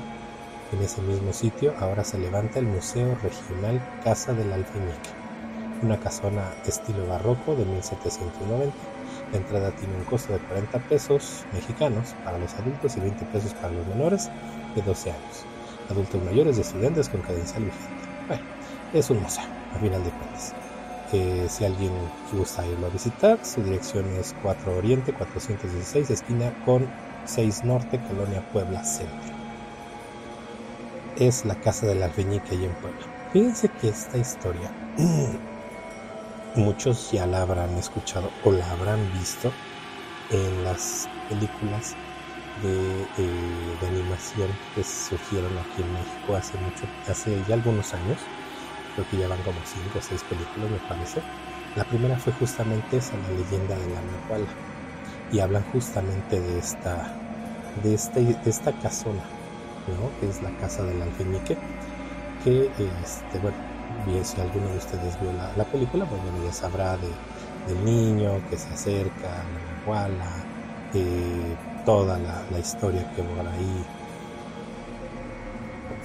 En 0.71 0.81
ese 0.81 1.01
mismo 1.01 1.33
sitio 1.33 1.73
ahora 1.79 2.03
se 2.03 2.17
levanta 2.17 2.59
el 2.59 2.65
Museo 2.65 3.17
Regional 3.23 3.81
Casa 4.03 4.33
del 4.33 4.51
Alfeñique, 4.51 5.09
una 5.81 5.97
casona 5.97 6.43
estilo 6.65 7.07
barroco 7.07 7.55
de 7.55 7.65
1790 7.65 8.73
la 9.31 9.37
entrada 9.37 9.71
tiene 9.71 9.95
un 9.95 10.03
costo 10.05 10.33
de 10.33 10.39
40 10.39 10.79
pesos 10.87 11.45
mexicanos 11.53 12.15
para 12.23 12.37
los 12.37 12.53
adultos 12.55 12.95
y 12.95 13.01
20 13.01 13.25
pesos 13.25 13.53
para 13.55 13.73
los 13.73 13.85
menores 13.87 14.29
de 14.75 14.81
12 14.81 15.11
años. 15.11 15.45
Adultos 15.89 16.23
mayores 16.23 16.57
y 16.57 16.61
estudiantes 16.61 17.09
con 17.09 17.21
credencial 17.21 17.65
vigente. 17.65 18.07
Bueno, 18.27 18.43
es 18.93 19.09
un 19.09 19.21
museo, 19.21 19.43
a 19.75 19.79
final 19.79 20.03
de 20.03 20.09
cuentas. 20.11 20.53
Eh, 21.13 21.47
si 21.49 21.63
alguien 21.63 21.93
gusta 22.33 22.65
irlo 22.65 22.87
a 22.87 22.89
visitar, 22.89 23.39
su 23.45 23.63
dirección 23.63 24.05
es 24.19 24.35
4 24.41 24.77
Oriente 24.77 25.13
416, 25.13 26.09
esquina 26.09 26.53
con 26.65 26.87
6 27.25 27.63
Norte, 27.63 27.99
Colonia 28.07 28.41
Puebla 28.51 28.83
Centro. 28.83 29.35
Es 31.15 31.45
la 31.45 31.55
casa 31.55 31.85
del 31.85 32.03
alfeñique 32.03 32.51
ahí 32.51 32.65
en 32.65 32.73
Puebla. 32.73 33.05
Fíjense 33.31 33.69
que 33.69 33.89
esta 33.89 34.17
historia 34.17 34.69
muchos 36.55 37.11
ya 37.11 37.25
la 37.25 37.41
habrán 37.41 37.77
escuchado 37.77 38.29
o 38.43 38.51
la 38.51 38.69
habrán 38.71 38.99
visto 39.13 39.51
en 40.31 40.63
las 40.63 41.07
películas 41.29 41.95
de, 42.61 43.01
eh, 43.17 43.87
animación 43.87 44.49
que 44.75 44.83
surgieron 44.83 45.57
aquí 45.57 45.81
en 45.83 45.93
México 45.93 46.35
hace 46.35 46.57
mucho, 46.57 46.85
hace 47.09 47.41
ya 47.47 47.55
algunos 47.55 47.93
años. 47.93 48.17
Creo 48.97 49.09
que 49.11 49.17
ya 49.17 49.27
van 49.27 49.37
como 49.43 49.59
cinco 49.63 49.99
o 49.99 50.01
seis 50.01 50.23
películas, 50.23 50.71
me 50.71 50.89
parece. 50.89 51.21
La 51.75 51.83
primera 51.83 52.17
fue 52.17 52.33
justamente 52.33 52.97
esa, 52.97 53.13
la 53.17 53.29
leyenda 53.29 53.77
de 53.77 53.93
la 53.93 54.01
Nahuala. 54.01 54.47
Y 55.31 55.39
hablan 55.39 55.63
justamente 55.71 56.41
de 56.41 56.57
esta, 56.57 57.13
de 57.83 57.93
este, 57.93 58.21
de 58.21 58.49
esta 58.49 58.71
casona, 58.79 59.21
¿no? 59.85 60.09
Que 60.19 60.27
es 60.27 60.41
la 60.41 60.49
casa 60.57 60.83
del 60.83 60.99
alfeñique, 60.99 61.55
que, 62.43 62.71
este, 63.03 63.37
bueno, 63.39 63.57
bien 64.07 64.25
si 64.25 64.41
alguno 64.41 64.67
de 64.69 64.77
ustedes 64.77 65.21
vio 65.21 65.31
la, 65.31 65.63
película, 65.65 66.05
pues 66.05 66.19
bueno, 66.23 66.43
ya 66.43 66.51
sabrá 66.51 66.97
del 66.97 67.85
niño 67.85 68.41
que 68.49 68.57
se 68.57 68.69
acerca 68.73 69.29
la 69.29 69.81
iguala, 69.83 70.31
eh, 70.95 71.55
toda 71.85 72.17
la, 72.17 72.59
historia 72.59 73.07
que 73.15 73.21
por 73.21 73.47
ahí 73.47 73.85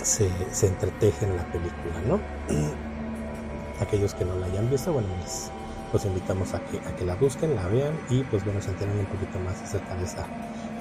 se, 0.05 0.29
entreteje 0.67 1.27
en 1.27 1.37
la 1.37 1.45
película, 1.45 1.95
¿no? 2.07 2.21
Aquellos 3.81 4.15
que 4.15 4.25
no 4.25 4.37
la 4.37 4.47
hayan 4.47 4.71
visto, 4.71 4.93
bueno, 4.93 5.09
les, 5.21 5.51
los 5.93 6.05
invitamos 6.05 6.55
a 6.55 6.61
que, 6.61 6.79
a 6.79 6.97
que 6.97 7.05
la 7.05 7.15
busquen, 7.17 7.55
la 7.55 7.67
vean 7.69 7.95
y 8.11 8.23
pues 8.25 8.45
bueno, 8.45 8.61
se 8.61 8.71
enteren 8.71 8.99
un 8.99 9.07
poquito 9.07 9.39
más 9.41 9.61
acerca 9.63 9.95
de 9.97 10.05
esa, 10.05 10.27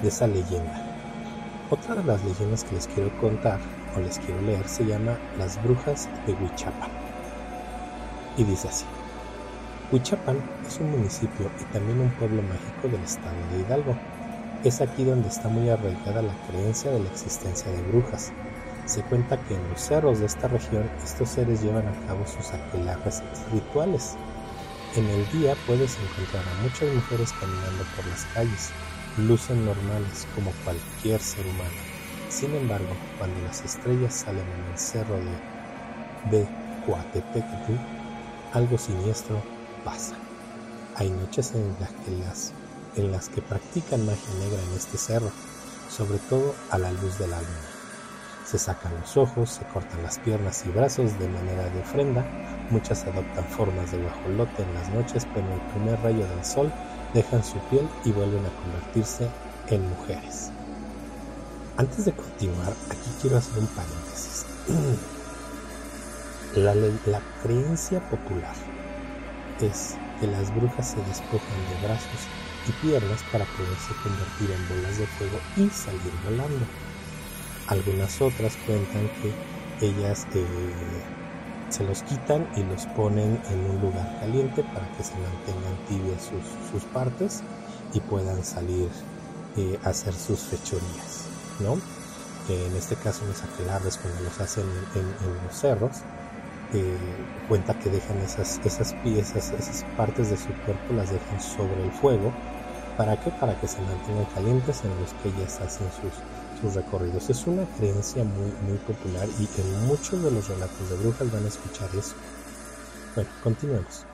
de 0.02 0.08
esa 0.08 0.26
leyenda. 0.26 0.92
Otra 1.70 1.94
de 1.94 2.04
las 2.04 2.22
leyendas 2.24 2.64
que 2.64 2.74
les 2.74 2.86
quiero 2.86 3.10
contar 3.18 3.58
o 3.96 4.00
les 4.00 4.18
quiero 4.18 4.40
leer 4.42 4.68
se 4.68 4.84
llama 4.84 5.18
Las 5.38 5.62
Brujas 5.62 6.08
de 6.26 6.34
Huichapan. 6.34 6.90
Y 8.36 8.44
dice 8.44 8.68
así. 8.68 8.84
Huichapan 9.90 10.38
es 10.66 10.78
un 10.80 10.90
municipio 10.90 11.50
y 11.60 11.64
también 11.72 12.00
un 12.00 12.10
pueblo 12.10 12.42
mágico 12.42 12.88
del 12.88 13.02
estado 13.02 13.36
de 13.52 13.60
Hidalgo. 13.60 13.96
Es 14.64 14.80
aquí 14.80 15.04
donde 15.04 15.28
está 15.28 15.48
muy 15.48 15.68
arraigada 15.68 16.22
la 16.22 16.34
creencia 16.48 16.90
de 16.90 17.00
la 17.00 17.08
existencia 17.08 17.70
de 17.70 17.82
brujas. 17.82 18.32
Se 18.86 19.02
cuenta 19.02 19.36
que 19.44 19.54
en 19.54 19.68
los 19.70 19.80
cerros 19.80 20.20
de 20.20 20.26
esta 20.26 20.48
región 20.48 20.90
estos 21.02 21.28
seres 21.28 21.62
llevan 21.62 21.86
a 21.86 22.06
cabo 22.06 22.26
sus 22.26 22.50
aquelarres 22.52 23.22
rituales. 23.52 24.16
En 24.96 25.06
el 25.06 25.30
día 25.30 25.54
puedes 25.66 25.96
encontrar 25.98 26.44
a 26.46 26.62
muchas 26.62 26.92
mujeres 26.94 27.32
caminando 27.40 27.84
por 27.96 28.06
las 28.06 28.24
calles, 28.34 28.70
lucen 29.16 29.64
normales 29.64 30.26
como 30.34 30.50
cualquier 30.64 31.20
ser 31.20 31.46
humano 31.46 31.92
sin 32.32 32.54
embargo, 32.54 32.96
cuando 33.18 33.38
las 33.42 33.60
estrellas 33.62 34.14
salen 34.14 34.40
en 34.40 34.72
el 34.72 34.78
cerro 34.78 35.16
de, 36.30 36.38
de 36.38 36.48
algo 38.54 38.78
siniestro 38.78 39.42
pasa. 39.84 40.14
Hay 40.96 41.10
noches 41.10 41.52
en 41.54 41.76
las, 41.78 41.90
que 41.90 42.10
las, 42.10 42.52
en 42.96 43.12
las 43.12 43.28
que 43.28 43.42
practican 43.42 44.06
magia 44.06 44.34
negra 44.40 44.62
en 44.62 44.72
este 44.74 44.96
cerro, 44.96 45.30
sobre 45.90 46.18
todo 46.30 46.54
a 46.70 46.78
la 46.78 46.90
luz 46.90 47.18
de 47.18 47.28
la 47.28 47.36
luna. 47.36 47.81
Se 48.44 48.58
sacan 48.58 48.92
los 49.00 49.16
ojos, 49.16 49.50
se 49.50 49.64
cortan 49.66 50.02
las 50.02 50.18
piernas 50.18 50.64
y 50.66 50.70
brazos 50.70 51.18
de 51.18 51.28
manera 51.28 51.68
de 51.70 51.80
ofrenda, 51.80 52.24
muchas 52.70 53.04
adoptan 53.04 53.44
formas 53.44 53.92
de 53.92 53.98
guajolote 53.98 54.62
en 54.62 54.74
las 54.74 54.88
noches, 54.90 55.26
pero 55.32 55.46
el 55.52 55.60
primer 55.72 56.00
rayo 56.00 56.26
del 56.26 56.44
sol 56.44 56.72
dejan 57.14 57.42
su 57.44 57.58
piel 57.70 57.88
y 58.04 58.12
vuelven 58.12 58.44
a 58.44 58.62
convertirse 58.62 59.28
en 59.68 59.88
mujeres. 59.88 60.50
Antes 61.76 62.04
de 62.04 62.12
continuar, 62.12 62.72
aquí 62.90 63.10
quiero 63.20 63.38
hacer 63.38 63.58
un 63.58 63.66
paréntesis. 63.68 64.44
La 67.06 67.20
creencia 67.42 68.00
popular 68.10 68.54
es 69.60 69.96
que 70.20 70.26
las 70.26 70.54
brujas 70.54 70.90
se 70.90 70.98
despojan 70.98 71.40
de 71.70 71.86
brazos 71.86 72.28
y 72.68 72.72
piernas 72.86 73.22
para 73.32 73.44
poderse 73.44 73.94
convertir 74.02 74.50
en 74.50 74.68
bolas 74.68 74.98
de 74.98 75.06
fuego 75.06 75.38
y 75.56 75.70
salir 75.70 76.12
volando. 76.24 76.66
Algunas 77.72 78.20
otras 78.20 78.58
cuentan 78.66 79.08
que 79.22 79.86
ellas 79.86 80.26
eh, 80.34 80.44
se 81.70 81.82
los 81.84 82.02
quitan 82.02 82.46
y 82.54 82.62
los 82.64 82.84
ponen 82.88 83.40
en 83.50 83.70
un 83.70 83.80
lugar 83.80 84.14
caliente 84.20 84.62
para 84.74 84.86
que 84.94 85.02
se 85.02 85.14
mantengan 85.14 85.74
tibias 85.88 86.30
sus, 86.70 86.84
partes 86.92 87.42
y 87.94 88.00
puedan 88.00 88.44
salir 88.44 88.90
eh, 89.56 89.78
a 89.84 89.88
hacer 89.88 90.12
sus 90.12 90.40
fechorías. 90.40 91.24
¿no? 91.60 91.80
Que 92.46 92.66
en 92.66 92.76
este 92.76 92.94
caso 92.96 93.24
los 93.24 93.42
aquelarres 93.42 93.96
cuando 93.96 94.20
los 94.20 94.38
hacen 94.38 94.66
en, 94.94 95.46
los 95.46 95.56
cerros, 95.56 96.02
eh, 96.74 96.98
cuenta 97.48 97.72
que 97.78 97.88
dejan 97.88 98.18
esas, 98.18 98.60
esas 98.66 98.92
piezas, 99.02 99.50
esas 99.58 99.82
partes 99.96 100.28
de 100.28 100.36
su 100.36 100.52
cuerpo 100.66 100.92
las 100.92 101.10
dejan 101.10 101.40
sobre 101.40 101.82
el 101.82 101.90
fuego. 101.90 102.34
¿Para 102.98 103.18
qué? 103.18 103.30
Para 103.30 103.58
que 103.58 103.66
se 103.66 103.80
mantengan 103.80 104.26
calientes 104.34 104.82
en 104.84 104.90
los 105.00 105.14
que 105.14 105.30
ellas 105.30 105.58
hacen 105.62 105.86
sus, 106.02 106.12
recorridos. 106.70 107.30
Es 107.30 107.46
una 107.46 107.64
creencia 107.76 108.24
muy, 108.24 108.52
muy 108.68 108.78
popular 108.78 109.28
y 109.38 109.48
en 109.60 109.86
muchos 109.86 110.22
de 110.22 110.30
los 110.30 110.48
relatos 110.48 110.90
de 110.90 110.96
brujas 110.96 111.32
van 111.32 111.44
a 111.44 111.48
escuchar 111.48 111.88
eso. 111.98 112.14
Bueno, 113.14 113.30
continuemos. 113.42 114.06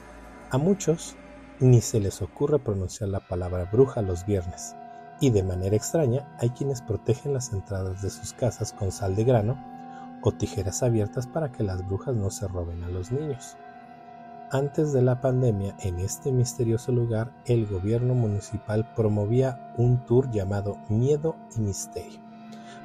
A 0.51 0.59
muchos 0.59 1.17
ni 1.61 1.81
se 1.81 2.01
les 2.01 2.23
ocurre 2.23 2.59
pronunciar 2.59 3.11
la 3.11 3.21
palabra 3.21 3.69
bruja 3.71 4.03
los 4.03 4.25
viernes. 4.25 4.75
Y 5.21 5.31
de 5.31 5.43
manera 5.43 5.77
extraña, 5.77 6.29
hay 6.39 6.51
quienes 6.51 6.83
protegen 6.83 7.35
las 7.35 7.53
entradas 7.53 8.03
de 8.03 8.11
sus 8.11 8.33
casas 8.33 8.73
con 8.73 8.93
sal 8.93 9.17
de 9.17 9.25
grano 9.25 9.59
o 10.23 10.33
tijeras 10.33 10.83
abiertas 10.83 11.27
para 11.27 11.51
que 11.51 11.65
las 11.65 11.87
brujas 11.87 12.15
no 12.15 12.31
se 12.31 12.47
roben 12.49 12.85
a 12.85 12.89
los 12.89 13.11
niños. 13.11 13.57
Antes 14.51 14.95
de 14.95 15.03
la 15.03 15.21
pandemia, 15.21 15.77
en 15.81 15.99
este 15.99 16.33
misterioso 16.33 16.91
lugar, 16.91 17.31
el 17.45 17.67
gobierno 17.67 18.15
municipal 18.15 18.95
promovía 18.95 19.75
un 19.77 20.07
tour 20.07 20.31
llamado 20.31 20.79
Miedo 20.89 21.37
y 21.55 21.61
Misterio, 21.61 22.21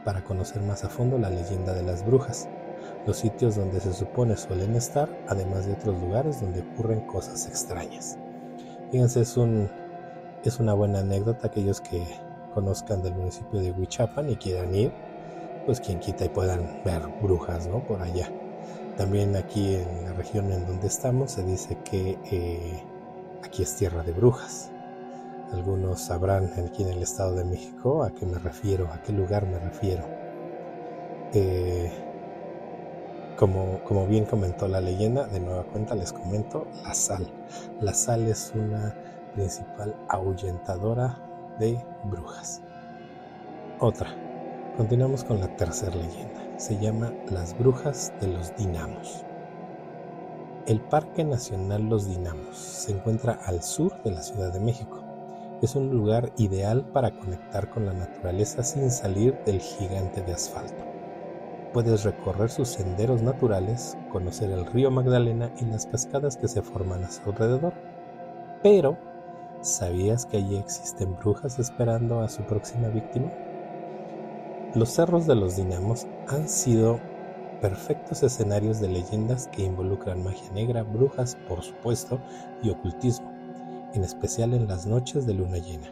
para 0.03 0.23
conocer 0.23 0.61
más 0.61 0.83
a 0.83 0.89
fondo 0.89 1.17
la 1.17 1.29
leyenda 1.29 1.73
de 1.73 1.83
las 1.83 2.05
brujas, 2.05 2.49
los 3.05 3.17
sitios 3.17 3.55
donde 3.55 3.79
se 3.79 3.93
supone 3.93 4.37
suelen 4.37 4.75
estar, 4.75 5.09
además 5.27 5.65
de 5.65 5.73
otros 5.73 5.99
lugares 6.01 6.41
donde 6.41 6.61
ocurren 6.61 7.01
cosas 7.01 7.47
extrañas. 7.47 8.17
Fíjense, 8.91 9.21
es 9.21 9.37
un 9.37 9.69
es 10.43 10.59
una 10.59 10.73
buena 10.73 10.99
anécdota 10.99 11.47
aquellos 11.47 11.79
que 11.79 12.05
conozcan 12.53 13.01
del 13.01 13.15
municipio 13.15 13.61
de 13.61 13.71
Huichapan 13.71 14.29
y 14.29 14.35
quieran 14.35 14.75
ir, 14.75 14.91
pues 15.65 15.79
quien 15.79 15.99
quita 15.99 16.25
y 16.25 16.29
puedan 16.29 16.81
ver 16.83 17.01
brujas, 17.21 17.67
¿no? 17.67 17.81
Por 17.87 18.01
allá. 18.01 18.29
También 18.97 19.35
aquí 19.37 19.75
en 19.75 20.05
la 20.05 20.13
región 20.13 20.51
en 20.51 20.65
donde 20.67 20.87
estamos 20.87 21.31
se 21.31 21.43
dice 21.43 21.77
que 21.85 22.19
eh, 22.29 22.83
aquí 23.41 23.63
es 23.63 23.75
tierra 23.75 24.03
de 24.03 24.11
brujas. 24.11 24.72
Algunos 25.53 26.01
sabrán 26.01 26.51
aquí 26.67 26.83
en 26.83 26.89
el 26.89 27.03
Estado 27.03 27.35
de 27.35 27.45
México 27.45 28.03
a 28.03 28.11
qué 28.11 28.25
me 28.25 28.39
refiero, 28.39 28.89
a 28.91 29.01
qué 29.03 29.13
lugar 29.13 29.45
me 29.45 29.59
refiero. 29.59 30.03
Eh, 31.31 31.91
como, 33.37 33.83
como 33.83 34.07
bien 34.07 34.25
comentó 34.25 34.67
la 34.67 34.81
leyenda, 34.81 35.27
de 35.27 35.39
nueva 35.39 35.63
cuenta 35.63 35.95
les 35.95 36.11
comento 36.11 36.67
la 36.83 36.93
sal. 36.93 37.27
La 37.81 37.93
sal 37.93 38.27
es 38.27 38.51
una 38.55 38.95
principal 39.35 39.95
ahuyentadora 40.09 41.17
de 41.59 41.83
brujas. 42.05 42.61
Otra. 43.79 44.07
Continuamos 44.77 45.23
con 45.23 45.39
la 45.39 45.55
tercera 45.55 45.95
leyenda. 45.95 46.41
Se 46.57 46.79
llama 46.79 47.13
Las 47.29 47.55
Brujas 47.57 48.11
de 48.19 48.27
los 48.27 48.55
Dinamos. 48.55 49.23
El 50.65 50.79
Parque 50.81 51.23
Nacional 51.23 51.89
Los 51.89 52.07
Dinamos 52.07 52.57
se 52.57 52.93
encuentra 52.93 53.33
al 53.45 53.61
sur 53.61 54.01
de 54.01 54.11
la 54.11 54.23
Ciudad 54.23 54.51
de 54.51 54.59
México. 54.59 55.02
Es 55.63 55.77
un 55.77 55.91
lugar 55.91 56.33
ideal 56.35 56.83
para 56.91 57.17
conectar 57.17 57.69
con 57.69 57.85
la 57.85 57.93
naturaleza 57.93 58.63
sin 58.63 58.91
salir 58.91 59.33
del 59.45 59.61
gigante 59.61 60.21
de 60.21 60.33
asfalto. 60.33 60.83
Puedes 61.71 62.03
recorrer 62.03 62.49
sus 62.49 62.67
senderos 62.67 63.21
naturales, 63.21 63.97
conocer 64.11 64.51
el 64.51 64.65
río 64.65 64.91
Magdalena 64.91 65.53
y 65.61 65.63
las 65.63 65.85
cascadas 65.85 66.35
que 66.35 66.49
se 66.49 66.61
forman 66.61 67.05
a 67.05 67.09
su 67.09 67.29
alrededor. 67.29 67.71
Pero, 68.61 68.97
¿sabías 69.61 70.25
que 70.25 70.35
allí 70.35 70.57
existen 70.57 71.15
brujas 71.15 71.57
esperando 71.59 72.19
a 72.19 72.27
su 72.27 72.43
próxima 72.43 72.89
víctima? 72.89 73.31
Los 74.75 74.89
cerros 74.89 75.27
de 75.27 75.35
los 75.35 75.55
Dinamos 75.55 76.07
han 76.27 76.49
sido 76.49 76.99
perfectos 77.61 78.21
escenarios 78.21 78.81
de 78.81 78.89
leyendas 78.89 79.47
que 79.47 79.63
involucran 79.63 80.25
magia 80.25 80.51
negra, 80.51 80.83
brujas, 80.83 81.37
por 81.47 81.63
supuesto, 81.63 82.19
y 82.61 82.69
ocultismo, 82.69 83.32
en 83.93 84.03
especial 84.03 84.53
en 84.53 84.67
las 84.67 84.85
noches 84.85 85.25
de 85.25 85.33
luna 85.33 85.57
llena. 85.57 85.87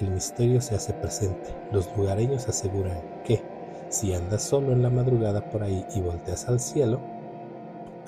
El 0.00 0.10
misterio 0.10 0.60
se 0.60 0.74
hace 0.74 0.92
presente. 0.94 1.54
Los 1.70 1.96
lugareños 1.96 2.48
aseguran 2.48 3.00
que, 3.24 3.42
si 3.88 4.14
andas 4.14 4.42
solo 4.42 4.72
en 4.72 4.82
la 4.82 4.90
madrugada 4.90 5.48
por 5.50 5.62
ahí 5.62 5.86
y 5.94 6.00
volteas 6.00 6.48
al 6.48 6.58
cielo, 6.58 7.00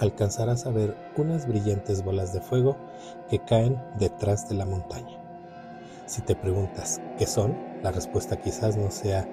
alcanzarás 0.01 0.67
a 0.67 0.71
ver 0.71 0.97
unas 1.17 1.47
brillantes 1.47 2.03
bolas 2.03 2.33
de 2.33 2.41
fuego 2.41 2.77
que 3.29 3.39
caen 3.39 3.81
detrás 3.99 4.49
de 4.49 4.57
la 4.57 4.67
montaña. 4.67 5.21
Si 6.07 6.21
te 6.23 6.35
preguntas 6.35 7.01
qué 7.17 7.27
son, 7.27 7.57
la 7.83 7.93
respuesta 7.93 8.41
quizás 8.41 8.77
no 8.77 8.91
sea 8.91 9.29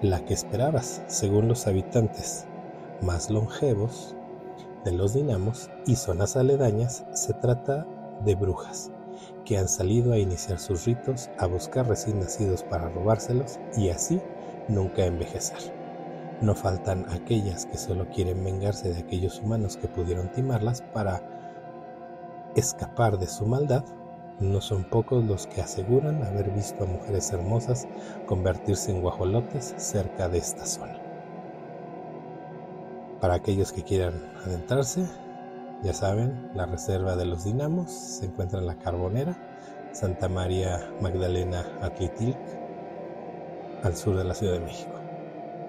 la 0.00 0.24
que 0.24 0.32
esperabas, 0.32 1.02
según 1.08 1.48
los 1.48 1.66
habitantes 1.66 2.46
más 3.02 3.28
longevos 3.30 4.14
de 4.84 4.92
los 4.92 5.12
dinamos 5.12 5.68
y 5.86 5.96
zonas 5.96 6.36
aledañas, 6.36 7.04
se 7.12 7.34
trata 7.34 7.86
de 8.24 8.34
brujas 8.34 8.90
que 9.48 9.56
han 9.56 9.68
salido 9.68 10.12
a 10.12 10.18
iniciar 10.18 10.58
sus 10.58 10.84
ritos, 10.84 11.30
a 11.38 11.46
buscar 11.46 11.88
recién 11.88 12.20
nacidos 12.20 12.62
para 12.64 12.90
robárselos 12.90 13.58
y 13.78 13.88
así 13.88 14.20
nunca 14.68 15.06
envejecer. 15.06 15.72
No 16.42 16.54
faltan 16.54 17.06
aquellas 17.10 17.64
que 17.64 17.78
solo 17.78 18.06
quieren 18.10 18.44
vengarse 18.44 18.92
de 18.92 18.98
aquellos 18.98 19.40
humanos 19.40 19.78
que 19.78 19.88
pudieron 19.88 20.30
timarlas 20.32 20.82
para 20.92 21.22
escapar 22.56 23.18
de 23.18 23.26
su 23.26 23.46
maldad. 23.46 23.84
No 24.38 24.60
son 24.60 24.84
pocos 24.84 25.24
los 25.24 25.46
que 25.46 25.62
aseguran 25.62 26.22
haber 26.24 26.50
visto 26.50 26.84
a 26.84 26.86
mujeres 26.86 27.32
hermosas 27.32 27.88
convertirse 28.26 28.90
en 28.90 29.00
guajolotes 29.00 29.74
cerca 29.78 30.28
de 30.28 30.38
esta 30.38 30.66
zona. 30.66 31.00
Para 33.18 33.34
aquellos 33.34 33.72
que 33.72 33.82
quieran 33.82 34.30
adentrarse, 34.44 35.06
ya 35.82 35.94
saben, 35.94 36.50
la 36.54 36.66
reserva 36.66 37.16
de 37.16 37.26
los 37.26 37.44
dinamos 37.44 37.90
se 37.90 38.26
encuentra 38.26 38.58
en 38.58 38.66
la 38.66 38.78
Carbonera, 38.78 39.36
Santa 39.92 40.28
María 40.28 40.90
Magdalena 41.00 41.64
Atlitilc, 41.80 42.36
al 43.82 43.96
sur 43.96 44.16
de 44.16 44.24
la 44.24 44.34
Ciudad 44.34 44.54
de 44.54 44.60
México. 44.60 44.92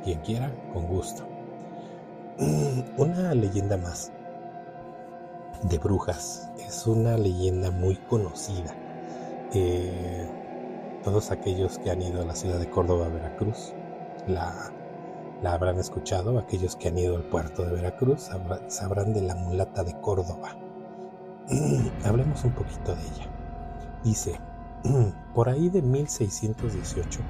Quien 0.04 0.20
quiera, 0.22 0.52
con 0.74 0.88
gusto. 0.88 1.28
Una 2.98 3.34
leyenda 3.34 3.78
más 3.78 4.12
de 5.64 5.78
brujas. 5.78 6.50
Es 6.58 6.88
una 6.88 7.18
leyenda 7.18 7.72
muy 7.72 7.96
conocida. 7.96 8.74
Eh, 9.54 10.30
todos 11.04 11.32
aquellos 11.32 11.78
que 11.80 11.92
han 11.92 12.02
ido 12.02 12.22
a 12.22 12.26
la 12.26 12.36
ciudad 12.36 12.60
de 12.60 12.70
Córdoba, 12.70 13.10
Veracruz, 13.10 13.74
la 14.28 14.72
la 15.42 15.54
habrán 15.54 15.80
escuchado, 15.80 16.38
aquellos 16.38 16.76
que 16.76 16.90
han 16.90 16.98
ido 16.98 17.16
al 17.16 17.24
puerto 17.24 17.64
de 17.64 17.72
Veracruz 17.72 18.30
sabrán 18.68 19.14
de 19.14 19.22
la 19.22 19.36
mulata 19.36 19.84
de 19.84 20.00
Córdoba. 20.02 20.58
Hablemos 22.04 22.44
un 22.44 22.52
poquito 22.52 22.96
de 22.96 23.02
ella. 23.02 23.28
Dice, 24.04 24.40
por 25.34 25.48
ahí 25.50 25.70
de 25.70 25.82
1618, 25.82 27.22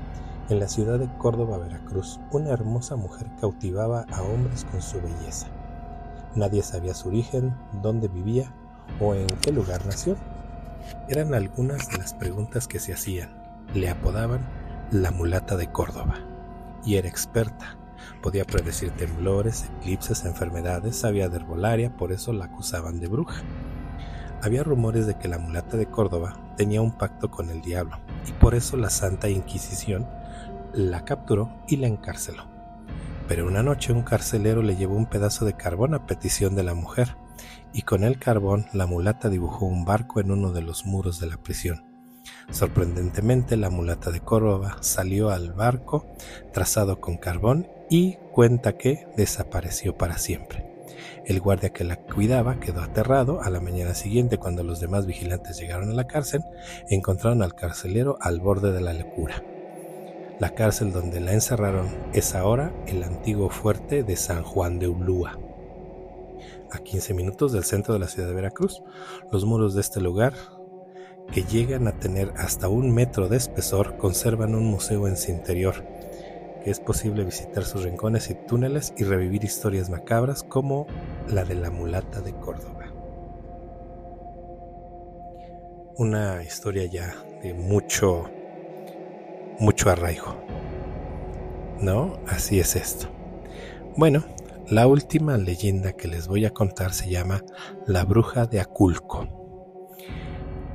en 0.49 0.59
la 0.59 0.67
ciudad 0.67 0.97
de 0.97 1.07
Córdoba, 1.17 1.59
Veracruz, 1.59 2.19
una 2.31 2.49
hermosa 2.49 2.95
mujer 2.95 3.27
cautivaba 3.39 4.05
a 4.11 4.23
hombres 4.23 4.65
con 4.65 4.81
su 4.81 4.99
belleza. 4.99 5.47
Nadie 6.33 6.63
sabía 6.63 6.95
su 6.95 7.09
origen, 7.09 7.55
dónde 7.83 8.07
vivía 8.07 8.51
o 8.99 9.13
en 9.13 9.27
qué 9.41 9.51
lugar 9.51 9.85
nació. 9.85 10.15
Eran 11.07 11.35
algunas 11.35 11.89
de 11.89 11.99
las 11.99 12.15
preguntas 12.15 12.67
que 12.67 12.79
se 12.79 12.93
hacían. 12.93 13.29
Le 13.75 13.89
apodaban 13.89 14.41
la 14.89 15.11
mulata 15.11 15.55
de 15.55 15.71
Córdoba 15.71 16.15
y 16.83 16.95
era 16.95 17.07
experta 17.07 17.78
Podía 18.21 18.45
predecir 18.45 18.91
temblores, 18.91 19.69
eclipses, 19.79 20.25
enfermedades, 20.25 20.97
sabía 20.97 21.29
de 21.29 21.37
herbolaria, 21.37 21.95
por 21.95 22.11
eso 22.11 22.33
la 22.33 22.45
acusaban 22.45 22.99
de 22.99 23.07
bruja. 23.07 23.43
Había 24.41 24.63
rumores 24.63 25.05
de 25.05 25.17
que 25.17 25.27
la 25.27 25.37
mulata 25.37 25.77
de 25.77 25.87
Córdoba 25.87 26.53
tenía 26.55 26.81
un 26.81 26.97
pacto 26.97 27.29
con 27.29 27.49
el 27.49 27.61
diablo, 27.61 27.97
y 28.27 28.31
por 28.33 28.55
eso 28.55 28.77
la 28.77 28.89
Santa 28.89 29.29
Inquisición 29.29 30.07
la 30.73 31.03
capturó 31.03 31.51
y 31.67 31.77
la 31.77 31.87
encarceló. 31.87 32.45
Pero 33.27 33.47
una 33.47 33.63
noche 33.63 33.93
un 33.93 34.03
carcelero 34.03 34.63
le 34.63 34.75
llevó 34.75 34.95
un 34.95 35.07
pedazo 35.07 35.45
de 35.45 35.53
carbón 35.53 35.93
a 35.93 36.05
petición 36.05 36.55
de 36.55 36.63
la 36.63 36.73
mujer, 36.73 37.15
y 37.73 37.83
con 37.83 38.03
el 38.03 38.17
carbón 38.17 38.65
la 38.73 38.87
mulata 38.87 39.29
dibujó 39.29 39.65
un 39.65 39.85
barco 39.85 40.19
en 40.19 40.31
uno 40.31 40.51
de 40.51 40.61
los 40.61 40.85
muros 40.85 41.19
de 41.19 41.27
la 41.27 41.37
prisión. 41.37 41.83
Sorprendentemente, 42.51 43.57
la 43.57 43.69
mulata 43.69 44.11
de 44.11 44.21
Córdoba 44.21 44.77
salió 44.81 45.29
al 45.29 45.53
barco 45.53 46.07
trazado 46.53 46.99
con 46.99 47.17
carbón 47.17 47.67
y 47.89 48.17
cuenta 48.31 48.77
que 48.77 49.07
desapareció 49.17 49.97
para 49.97 50.17
siempre. 50.17 50.69
El 51.25 51.41
guardia 51.41 51.69
que 51.69 51.83
la 51.83 51.97
cuidaba 51.97 52.59
quedó 52.59 52.81
aterrado. 52.81 53.41
A 53.41 53.49
la 53.49 53.59
mañana 53.59 53.93
siguiente, 53.93 54.37
cuando 54.37 54.63
los 54.63 54.79
demás 54.79 55.05
vigilantes 55.05 55.59
llegaron 55.59 55.89
a 55.89 55.93
la 55.93 56.07
cárcel, 56.07 56.41
encontraron 56.89 57.43
al 57.43 57.55
carcelero 57.55 58.17
al 58.21 58.39
borde 58.39 58.71
de 58.71 58.81
la 58.81 58.93
locura. 58.93 59.43
La 60.39 60.55
cárcel 60.55 60.93
donde 60.93 61.19
la 61.19 61.33
encerraron 61.33 61.87
es 62.13 62.33
ahora 62.33 62.73
el 62.87 63.03
antiguo 63.03 63.49
fuerte 63.49 64.03
de 64.03 64.15
San 64.15 64.43
Juan 64.43 64.79
de 64.79 64.87
Ulúa. 64.87 65.37
A 66.71 66.79
15 66.79 67.13
minutos 67.13 67.51
del 67.51 67.63
centro 67.63 67.93
de 67.93 67.99
la 67.99 68.07
ciudad 68.07 68.29
de 68.29 68.35
Veracruz, 68.35 68.81
los 69.31 69.45
muros 69.45 69.73
de 69.75 69.81
este 69.81 69.99
lugar 69.99 70.33
que 71.31 71.43
llegan 71.43 71.87
a 71.87 71.99
tener 71.99 72.33
hasta 72.37 72.69
un 72.69 72.91
metro 72.91 73.27
de 73.27 73.37
espesor, 73.37 73.97
conservan 73.97 74.55
un 74.55 74.65
museo 74.65 75.07
en 75.07 75.17
su 75.17 75.31
interior, 75.31 75.85
que 76.63 76.71
es 76.71 76.79
posible 76.79 77.23
visitar 77.23 77.63
sus 77.63 77.83
rincones 77.83 78.29
y 78.29 78.35
túneles 78.35 78.93
y 78.97 79.03
revivir 79.03 79.43
historias 79.43 79.89
macabras 79.89 80.43
como 80.43 80.87
la 81.27 81.45
de 81.45 81.55
la 81.55 81.69
mulata 81.69 82.21
de 82.21 82.33
Córdoba. 82.33 82.85
Una 85.97 86.43
historia 86.43 86.85
ya 86.85 87.13
de 87.43 87.53
mucho, 87.53 88.29
mucho 89.59 89.89
arraigo. 89.89 90.35
¿No? 91.81 92.19
Así 92.27 92.59
es 92.59 92.75
esto. 92.75 93.07
Bueno, 93.95 94.23
la 94.69 94.87
última 94.87 95.37
leyenda 95.37 95.93
que 95.93 96.07
les 96.07 96.27
voy 96.27 96.45
a 96.45 96.51
contar 96.51 96.93
se 96.93 97.09
llama 97.09 97.43
La 97.85 98.03
Bruja 98.05 98.45
de 98.45 98.59
Aculco. 98.59 99.27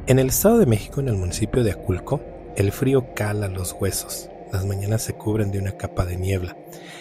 En 0.06 0.18
el 0.18 0.28
Estado 0.28 0.58
de 0.58 0.66
México, 0.66 1.00
en 1.00 1.08
el 1.08 1.16
municipio 1.16 1.62
de 1.62 1.72
Aculco, 1.72 2.20
el 2.56 2.72
frío 2.72 3.14
cala 3.14 3.48
los 3.48 3.72
huesos. 3.72 4.28
Las 4.54 4.66
mañanas 4.66 5.02
se 5.02 5.14
cubren 5.14 5.50
de 5.50 5.58
una 5.58 5.72
capa 5.72 6.06
de 6.06 6.16
niebla, 6.16 6.56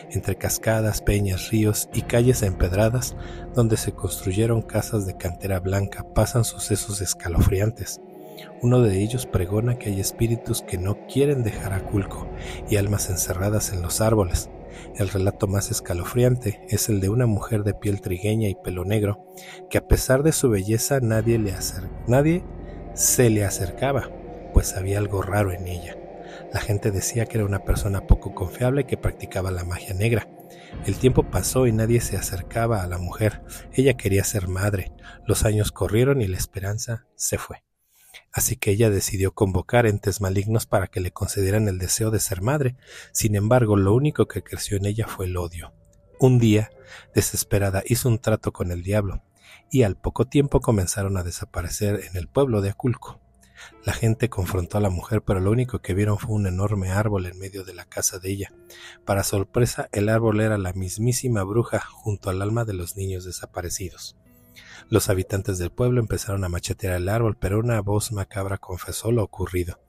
entre 0.09 0.35
cascadas, 0.37 1.01
peñas, 1.01 1.51
ríos 1.51 1.87
y 1.93 2.01
calles 2.01 2.41
empedradas 2.41 3.15
donde 3.53 3.77
se 3.77 3.91
construyeron 3.91 4.63
casas 4.63 5.05
de 5.05 5.17
cantera 5.17 5.59
blanca 5.59 6.03
pasan 6.15 6.45
sucesos 6.45 6.99
escalofriantes. 6.99 8.01
Uno 8.63 8.81
de 8.81 9.03
ellos 9.03 9.27
pregona 9.27 9.77
que 9.77 9.91
hay 9.91 9.99
espíritus 9.99 10.63
que 10.63 10.79
no 10.79 11.05
quieren 11.05 11.43
dejar 11.43 11.73
Aculco 11.73 12.27
y 12.71 12.77
almas 12.77 13.11
encerradas 13.11 13.71
en 13.71 13.83
los 13.83 14.01
árboles. 14.01 14.49
El 14.95 15.09
relato 15.09 15.45
más 15.45 15.69
escalofriante 15.69 16.65
es 16.69 16.89
el 16.89 17.01
de 17.01 17.09
una 17.09 17.27
mujer 17.27 17.63
de 17.63 17.75
piel 17.75 18.01
trigueña 18.01 18.49
y 18.49 18.55
pelo 18.55 18.83
negro, 18.83 19.27
que 19.69 19.77
a 19.77 19.87
pesar 19.87 20.23
de 20.23 20.31
su 20.31 20.49
belleza 20.49 21.01
nadie 21.01 21.39
nadie 22.07 22.43
se 22.95 23.29
le 23.29 23.45
acercaba, 23.45 24.09
pues 24.53 24.75
había 24.75 24.97
algo 24.97 25.21
raro 25.21 25.51
en 25.51 25.67
ella. 25.67 25.97
La 26.53 26.61
gente 26.61 26.91
decía 26.91 27.25
que 27.25 27.37
era 27.39 27.45
una 27.45 27.63
persona 27.63 28.05
poco 28.05 28.35
confiable 28.35 28.85
que 28.85 28.95
practicaba 28.95 29.49
la 29.49 29.63
magia 29.63 29.95
negra. 29.95 30.27
El 30.85 30.97
tiempo 30.97 31.31
pasó 31.31 31.65
y 31.65 31.71
nadie 31.71 31.99
se 31.99 32.15
acercaba 32.15 32.83
a 32.83 32.87
la 32.87 32.99
mujer. 32.99 33.41
Ella 33.73 33.95
quería 33.95 34.23
ser 34.23 34.47
madre. 34.47 34.91
Los 35.25 35.45
años 35.45 35.71
corrieron 35.71 36.21
y 36.21 36.27
la 36.27 36.37
esperanza 36.37 37.07
se 37.15 37.39
fue. 37.39 37.63
Así 38.31 38.55
que 38.55 38.69
ella 38.69 38.91
decidió 38.91 39.33
convocar 39.33 39.87
entes 39.87 40.21
malignos 40.21 40.67
para 40.67 40.87
que 40.87 40.99
le 40.99 41.11
concedieran 41.11 41.67
el 41.67 41.79
deseo 41.79 42.11
de 42.11 42.19
ser 42.19 42.41
madre. 42.41 42.75
Sin 43.11 43.35
embargo, 43.35 43.75
lo 43.75 43.95
único 43.95 44.27
que 44.27 44.43
creció 44.43 44.77
en 44.77 44.85
ella 44.85 45.07
fue 45.07 45.25
el 45.25 45.37
odio. 45.37 45.73
Un 46.19 46.37
día, 46.37 46.69
desesperada, 47.15 47.81
hizo 47.85 48.09
un 48.09 48.19
trato 48.19 48.53
con 48.53 48.71
el 48.71 48.83
diablo 48.83 49.23
y 49.71 49.81
al 49.81 49.95
poco 49.95 50.25
tiempo 50.25 50.61
comenzaron 50.61 51.17
a 51.17 51.23
desaparecer 51.23 52.01
en 52.07 52.15
el 52.15 52.27
pueblo 52.27 52.61
de 52.61 52.69
Aculco. 52.69 53.22
La 53.85 53.93
gente 53.93 54.29
confrontó 54.29 54.77
a 54.77 54.81
la 54.81 54.89
mujer, 54.89 55.21
pero 55.21 55.39
lo 55.39 55.51
único 55.51 55.79
que 55.79 55.93
vieron 55.93 56.17
fue 56.17 56.35
un 56.35 56.47
enorme 56.47 56.91
árbol 56.91 57.25
en 57.25 57.37
medio 57.37 57.63
de 57.63 57.73
la 57.73 57.85
casa 57.85 58.19
de 58.19 58.31
ella. 58.31 58.53
Para 59.05 59.23
sorpresa, 59.23 59.89
el 59.91 60.09
árbol 60.09 60.41
era 60.41 60.57
la 60.57 60.73
mismísima 60.73 61.43
bruja 61.43 61.79
junto 61.79 62.29
al 62.29 62.41
alma 62.41 62.65
de 62.65 62.73
los 62.73 62.95
niños 62.95 63.25
desaparecidos. 63.25 64.17
Los 64.89 65.09
habitantes 65.09 65.57
del 65.57 65.71
pueblo 65.71 65.99
empezaron 65.99 66.43
a 66.43 66.49
machetear 66.49 66.95
el 66.95 67.09
árbol, 67.09 67.37
pero 67.39 67.59
una 67.59 67.81
voz 67.81 68.11
macabra 68.11 68.57
confesó 68.57 69.11
lo 69.11 69.23
ocurrido. 69.23 69.79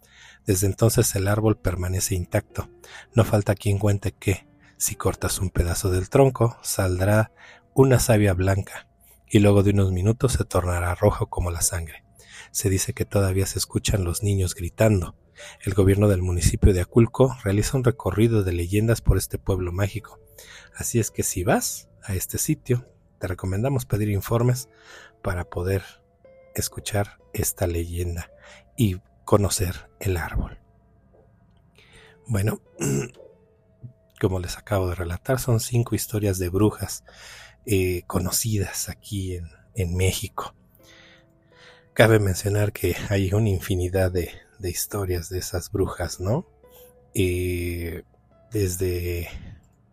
Desde 0.47 0.67
entonces 0.67 1.15
el 1.15 1.29
árbol 1.29 1.57
permanece 1.57 2.15
intacto. 2.15 2.69
No 3.15 3.25
falta 3.25 3.55
quien 3.55 3.79
cuente 3.79 4.13
que, 4.13 4.47
si 4.77 4.95
cortas 4.95 5.39
un 5.41 5.51
pedazo 5.51 5.91
del 5.91 6.11
tronco, 6.11 6.59
saldrá 6.63 7.33
una 7.75 7.99
savia 7.99 8.35
blanca, 8.35 8.89
y 9.29 9.39
luego 9.39 9.63
de 9.63 9.71
unos 9.71 9.93
minutos 9.93 10.33
se 10.33 10.45
tornará 10.45 10.95
rojo 10.95 11.29
como 11.29 11.51
la 11.51 11.61
sangre. 11.61 12.05
Se 12.55 12.71
dice 12.71 12.93
que 12.93 13.05
todavía 13.05 13.47
se 13.47 13.59
escuchan 13.59 14.05
los 14.05 14.23
niños 14.23 14.55
gritando. 14.55 15.17
El 15.65 15.75
gobierno 15.75 16.07
del 16.07 16.23
municipio 16.23 16.73
de 16.73 16.83
Aculco 16.83 17.37
realiza 17.43 17.77
un 17.77 17.83
recorrido 17.83 18.45
de 18.45 18.53
leyendas 18.53 19.01
por 19.01 19.17
este 19.17 19.39
pueblo 19.39 19.73
mágico. 19.73 20.21
Así 20.73 21.01
es 21.01 21.11
que 21.11 21.25
si 21.25 21.43
vas 21.43 21.89
a 22.05 22.15
este 22.15 22.39
sitio, 22.39 22.87
te 23.19 23.27
recomendamos 23.27 23.87
pedir 23.87 24.09
informes 24.09 24.69
para 25.21 25.51
poder 25.51 25.83
escuchar 26.55 27.19
esta 27.33 27.67
leyenda 27.67 28.31
y 28.77 29.01
conocer 29.25 29.91
el 29.99 30.17
árbol. 30.17 30.61
Bueno, 32.29 32.61
como 34.21 34.39
les 34.39 34.57
acabo 34.59 34.89
de 34.91 34.95
relatar, 34.95 35.41
son 35.41 35.59
cinco 35.59 35.97
historias 35.97 36.39
de 36.39 36.51
brujas 36.51 37.03
eh, 37.67 38.05
conocidas 38.07 38.89
aquí 38.89 39.41
en, 39.75 39.97
México. 39.97 40.55
Cabe 41.95 42.19
mencionar 42.19 42.73
que 42.73 42.97
hay 43.09 43.33
una 43.33 43.51
infinidad 43.51 44.11
de, 44.11 44.29
historias 44.61 45.29
de 45.29 45.39
esas 45.39 45.71
brujas, 45.71 46.19
¿no? 46.19 46.45
Eh, 47.15 48.03
desde 48.51 49.29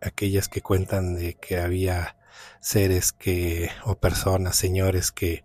aquellas 0.02 0.50
que 0.50 0.62
cuentan 0.62 1.14
de 1.14 1.36
que 1.36 1.60
había 1.60 2.18
seres 2.60 3.12
que, 3.12 3.70
o 3.86 4.00
personas, 4.00 4.56
señores 4.56 5.12
que, 5.12 5.44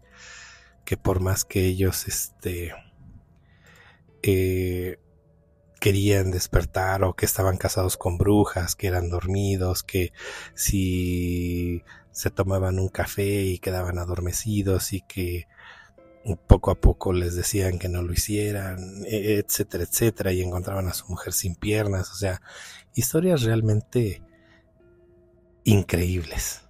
que 0.87 0.97
por 0.97 1.21
más 1.21 1.45
que 1.45 1.66
ellos, 1.66 2.09
este, 2.09 2.73
eh, 4.23 4.99
querían 5.79 6.31
despertar 6.31 7.05
o 7.05 7.14
que 7.14 7.27
estaban 7.27 7.59
casados 7.59 7.99
con 7.99 8.16
brujas, 8.16 8.75
que 8.77 8.87
eran 8.87 9.11
dormidos, 9.11 9.83
que 9.83 10.14
si 10.55 11.85
se 12.12 12.31
tomaban 12.31 12.79
un 12.79 12.88
café 12.88 13.42
y 13.42 13.59
quedaban 13.59 13.99
adormecidos 13.99 14.95
y 14.95 15.03
que 15.03 15.49
poco 16.35 16.73
a 16.73 16.81
poco 16.81 17.12
les 17.12 17.37
decían 17.37 17.79
que 17.79 17.89
no 17.89 18.03
lo 18.03 18.12
hicieran, 18.12 19.05
e, 19.07 19.39
etcétera, 19.39 19.85
etcétera, 19.85 20.33
y 20.33 20.43
encontraban 20.43 20.89
a 20.89 20.95
su 20.95 21.07
mujer 21.07 21.33
sin 21.33 21.55
piernas, 21.55 22.11
o 22.11 22.17
sea, 22.17 22.43
historias 22.95 23.43
realmente 23.43 24.23
increíbles. 25.65 26.62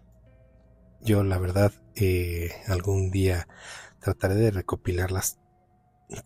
Yo 1.01 1.23
la 1.23 1.39
verdad 1.39 1.73
eh, 1.95 2.53
algún 2.67 3.11
día 3.11 3.49
trataré 4.01 4.35
de 4.35 4.51
recopilarlas 4.51 5.39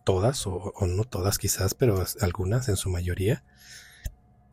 todas, 0.03 0.45
o, 0.47 0.73
no 0.87 1.03
todas 1.05 1.37
quizás, 1.37 1.73
pero 1.73 2.03
algunas 2.21 2.67
en 2.69 2.77
su 2.77 2.89
mayoría. 2.89 3.43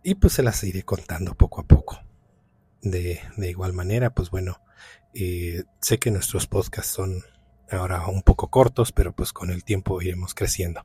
Y 0.02 0.14
pues 0.14 0.34
se 0.34 0.42
las 0.42 0.62
iré 0.64 0.82
contando 0.84 1.34
poco 1.34 1.60
a 1.60 1.66
poco. 1.66 2.00
De, 2.82 3.20
igual 3.38 3.72
manera, 3.72 4.10
pues 4.10 4.30
bueno, 4.30 4.60
eh, 5.14 5.64
sé 5.80 5.98
que 5.98 6.10
nuestros 6.10 6.46
podcasts 6.46 6.92
son 6.92 7.24
ahora 7.70 8.06
un 8.06 8.22
poco 8.22 8.48
cortos, 8.48 8.92
pero 8.92 9.12
pues 9.12 9.32
con 9.32 9.50
el 9.50 9.64
tiempo 9.64 10.00
iremos 10.02 10.34
creciendo. 10.34 10.84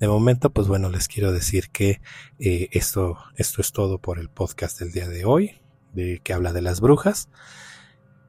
De 0.00 0.08
momento, 0.08 0.50
pues 0.50 0.68
bueno, 0.68 0.90
les 0.90 1.08
quiero 1.08 1.32
decir 1.32 1.70
que 1.70 2.00
eh, 2.38 2.68
esto, 2.72 3.18
esto 3.36 3.60
es 3.60 3.72
todo 3.72 3.98
por 3.98 4.18
el 4.18 4.28
podcast 4.28 4.78
del 4.78 4.92
día 4.92 5.08
de 5.08 5.24
hoy, 5.24 5.60
de, 5.92 6.20
que 6.22 6.32
habla 6.32 6.52
de 6.52 6.62
las 6.62 6.80
brujas. 6.80 7.28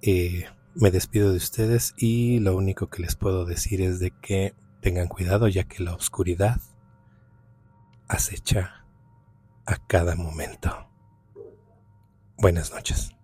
Eh, 0.02 0.46
me 0.76 0.92
despido 0.92 1.32
de 1.32 1.38
ustedes 1.38 1.94
y 1.98 2.40
lo 2.40 2.56
único 2.56 2.88
que 2.88 3.02
les 3.02 3.16
puedo 3.16 3.46
decir 3.46 3.82
es 3.82 4.00
de 4.00 4.12
que 4.12 4.54
Tengan 4.86 5.08
cuidado 5.08 5.48
ya 5.48 5.64
que 5.64 5.84
la 5.84 5.96
oscuridad 5.96 6.62
acecha 8.08 8.86
a 9.66 9.78
cada 9.88 10.16
momento. 10.16 10.92
Buenas 12.38 12.72
noches. 12.72 13.15